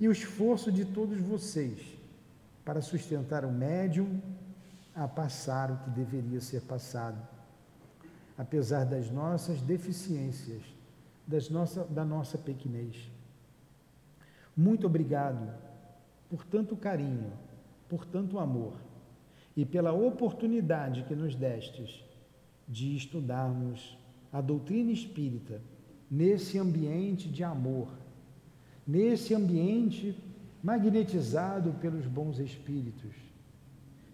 [0.00, 1.80] e o esforço de todos vocês
[2.64, 4.20] para sustentar o médium
[4.94, 7.18] a passar o que deveria ser passado,
[8.36, 10.62] apesar das nossas deficiências,
[11.26, 13.10] das nossa, da nossa pequenez.
[14.56, 15.52] Muito obrigado
[16.28, 17.32] por tanto carinho,
[17.88, 18.74] por tanto amor
[19.56, 22.04] e pela oportunidade que nos destes
[22.68, 23.96] de estudarmos
[24.32, 25.60] a doutrina espírita
[26.10, 27.88] nesse ambiente de amor,
[28.88, 30.16] nesse ambiente
[30.62, 33.12] magnetizado pelos bons espíritos,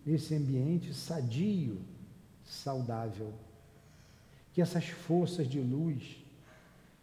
[0.04, 1.78] nesse ambiente sadio,
[2.44, 3.32] saudável.
[4.52, 6.16] Que essas forças de luz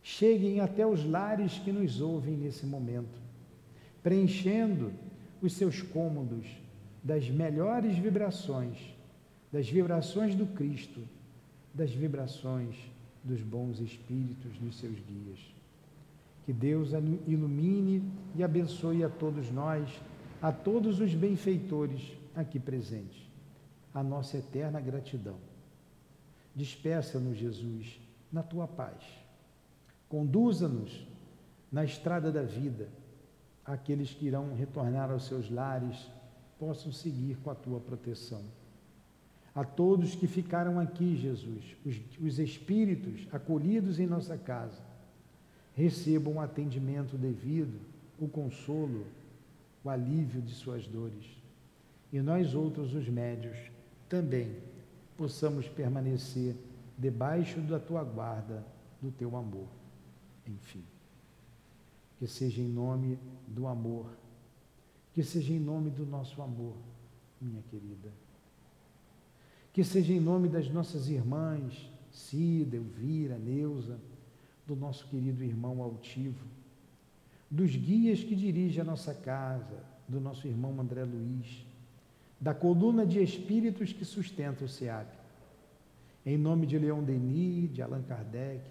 [0.03, 3.19] cheguem até os lares que nos ouvem nesse momento,
[4.03, 4.91] preenchendo
[5.41, 6.45] os seus cômodos
[7.01, 8.78] das melhores vibrações,
[9.51, 11.01] das vibrações do Cristo,
[11.74, 12.76] das vibrações
[13.24, 15.61] dos bons espíritos, dos seus guias.
[16.46, 16.92] Que Deus
[17.28, 18.04] ilumine
[18.36, 19.89] e abençoe a todos nós,
[20.42, 23.30] a todos os benfeitores aqui presentes.
[23.94, 25.38] A nossa eterna gratidão.
[26.56, 28.00] Despeça-nos, Jesus,
[28.32, 29.04] na tua paz.
[30.10, 31.06] Conduza-nos
[31.72, 32.89] na estrada da vida.
[33.64, 36.10] Aqueles que irão retornar aos seus lares
[36.60, 38.44] possam seguir com a tua proteção.
[39.54, 44.82] A todos que ficaram aqui, Jesus, os, os espíritos acolhidos em nossa casa,
[45.82, 47.79] recebam o atendimento devido,
[48.19, 49.05] o consolo,
[49.84, 51.25] o alívio de suas dores.
[52.11, 53.57] E nós outros, os médios,
[54.07, 54.57] também
[55.17, 56.55] possamos permanecer
[56.97, 58.65] debaixo da tua guarda,
[59.01, 59.67] do teu amor.
[60.45, 60.84] Enfim,
[62.19, 63.17] que seja em nome
[63.47, 64.05] do amor
[65.13, 66.75] que seja em nome do nosso amor,
[67.39, 68.11] minha querida.
[69.73, 73.99] Que seja em nome das nossas irmãs, Cida, Elvira, Neuza,
[74.68, 76.45] do nosso querido irmão altivo,
[77.49, 81.66] dos guias que dirigem a nossa casa, do nosso irmão André Luiz,
[82.39, 85.07] da coluna de espíritos que sustenta o SEAP.
[86.26, 88.64] Em nome de Leon Denis, de Allan Kardec,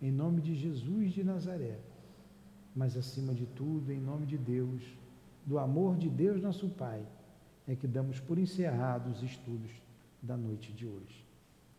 [0.00, 1.78] em nome de Jesus de Nazaré,
[2.74, 4.82] mas acima de tudo, em nome de Deus
[5.44, 7.04] do amor de Deus, nosso Pai,
[7.66, 9.70] é que damos por encerrados os estudos
[10.20, 11.24] da noite de hoje.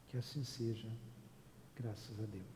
[0.09, 0.87] Que assim seja,
[1.75, 2.52] graças a Deus.